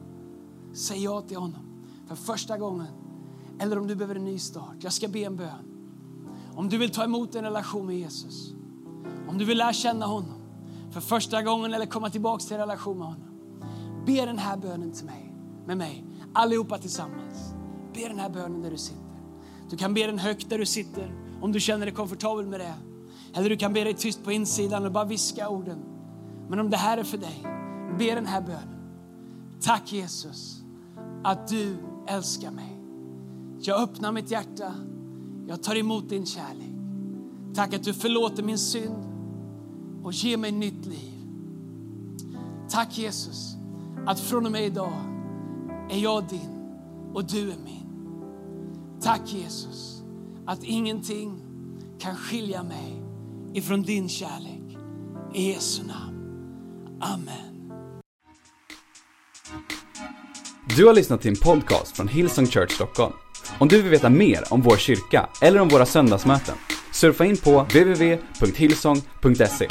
Säg 0.72 1.05
ja 1.05 1.20
till 1.20 1.37
honom 1.37 1.61
för 2.09 2.14
första 2.14 2.59
gången. 2.59 2.87
Eller 3.59 3.79
om 3.79 3.87
du 3.87 3.94
behöver 3.94 4.14
en 4.14 4.25
ny 4.25 4.38
start. 4.38 4.77
Jag 4.81 4.92
ska 4.92 5.09
be 5.09 5.18
en 5.18 5.37
bön. 5.37 5.72
Om 6.55 6.68
du 6.68 6.79
vill 6.79 6.90
ta 6.90 7.05
emot 7.05 7.35
en 7.35 7.44
relation 7.44 7.87
med 7.87 7.98
Jesus. 7.98 8.55
Om 9.29 9.38
du 9.38 9.44
vill 9.44 9.59
lära 9.59 9.72
känna 9.72 10.07
honom 10.07 10.42
för 10.90 11.01
första 11.01 11.42
gången 11.42 11.75
eller 11.75 11.87
komma 11.87 12.11
tillbaks 12.11 12.44
till 12.44 12.55
en 12.55 12.61
relation 12.61 12.98
med 12.98 13.07
honom. 13.07 13.29
Be 14.07 14.27
den 14.27 14.38
här 14.38 14.57
bönen 14.57 14.92
till 14.92 15.07
mig, 15.07 15.35
med 15.66 15.77
mig, 15.77 16.05
allihopa 16.33 16.79
tillsammans. 16.79 17.55
Be 17.94 18.09
den 18.09 18.18
här 18.18 18.31
bönen 18.31 18.62
där 18.62 18.70
du 18.70 18.77
sitter. 18.77 19.03
Du 19.70 19.77
kan 19.77 19.94
be 19.94 20.07
den 20.07 20.18
högt 20.18 20.51
där 20.51 20.59
du 20.59 20.66
sitter 20.66 21.14
om 21.42 21.53
du 21.53 21.61
känner 21.61 21.87
dig 21.87 21.94
komfortabel 21.94 22.46
med 22.46 22.61
det. 22.61 22.75
Eller 23.35 23.49
du 23.49 23.57
kan 23.57 23.73
be 23.73 23.85
dig 23.85 23.95
tyst 23.95 24.25
på 24.25 24.33
insidan 24.33 24.87
och 24.87 24.92
bara 24.92 25.05
viska 25.05 25.49
orden. 25.49 25.79
Men 26.49 26.59
om 26.59 26.71
det 26.71 26.77
här 26.77 26.99
är 26.99 27.05
för 27.05 27.18
dig, 27.18 27.47
be 27.99 28.14
den 28.14 28.27
här 28.27 28.40
bönen. 28.40 28.68
Tack 29.61 29.92
Jesus 29.92 30.62
att 31.25 31.49
du 31.49 31.77
älskar 32.07 32.51
mig. 32.51 32.79
Jag 33.61 33.81
öppnar 33.83 34.12
mitt 34.12 34.31
hjärta. 34.31 34.75
Jag 35.49 35.62
tar 35.62 35.77
emot 35.77 36.09
din 36.09 36.27
kärlek. 36.27 36.73
Tack 37.55 37.75
att 37.75 37.85
du 37.85 37.95
förlåter 37.95 38.42
min 38.42 38.59
synd 38.59 39.05
och 40.03 40.12
ger 40.12 40.37
mig 40.37 40.53
nytt 40.53 40.87
liv. 40.87 41.12
Tack 42.68 42.99
Jesus 42.99 43.57
att 44.07 44.21
från 44.21 44.47
och 44.47 44.53
med 44.53 44.64
idag 44.64 44.92
är 45.90 45.99
jag 45.99 46.29
din 46.29 46.75
och 47.14 47.25
du 47.25 47.51
är 47.51 47.57
min. 47.64 47.87
Tack 49.01 49.33
Jesus 49.33 50.03
att 50.47 50.64
ingenting 50.64 51.42
kan 51.99 52.16
skilja 52.16 52.62
mig 52.62 53.02
ifrån 53.55 53.83
din 53.83 54.09
kärlek. 54.09 54.77
I 55.35 55.53
Jesu 55.53 55.83
namn. 55.83 56.19
Amen. 57.01 57.71
Du 60.77 60.87
har 60.87 60.95
lyssnat 60.95 61.21
till 61.21 61.31
en 61.31 61.37
podcast 61.37 61.97
från 61.97 62.09
Hillsong 62.09 62.47
Church 62.47 62.73
Stockholm. 62.73 63.12
Om 63.59 63.69
du 63.69 63.83
vill 63.83 63.91
veta 63.91 64.11
mer 64.11 64.45
om 64.51 64.61
vår 64.61 64.77
kyrka 64.77 65.29
eller 65.43 65.61
om 65.61 65.69
våra 65.69 65.87
söndagsmöten, 65.87 66.55
surfa 66.93 67.25
in 67.25 67.37
på 67.37 67.62
www.hillsong.se. 67.62 69.69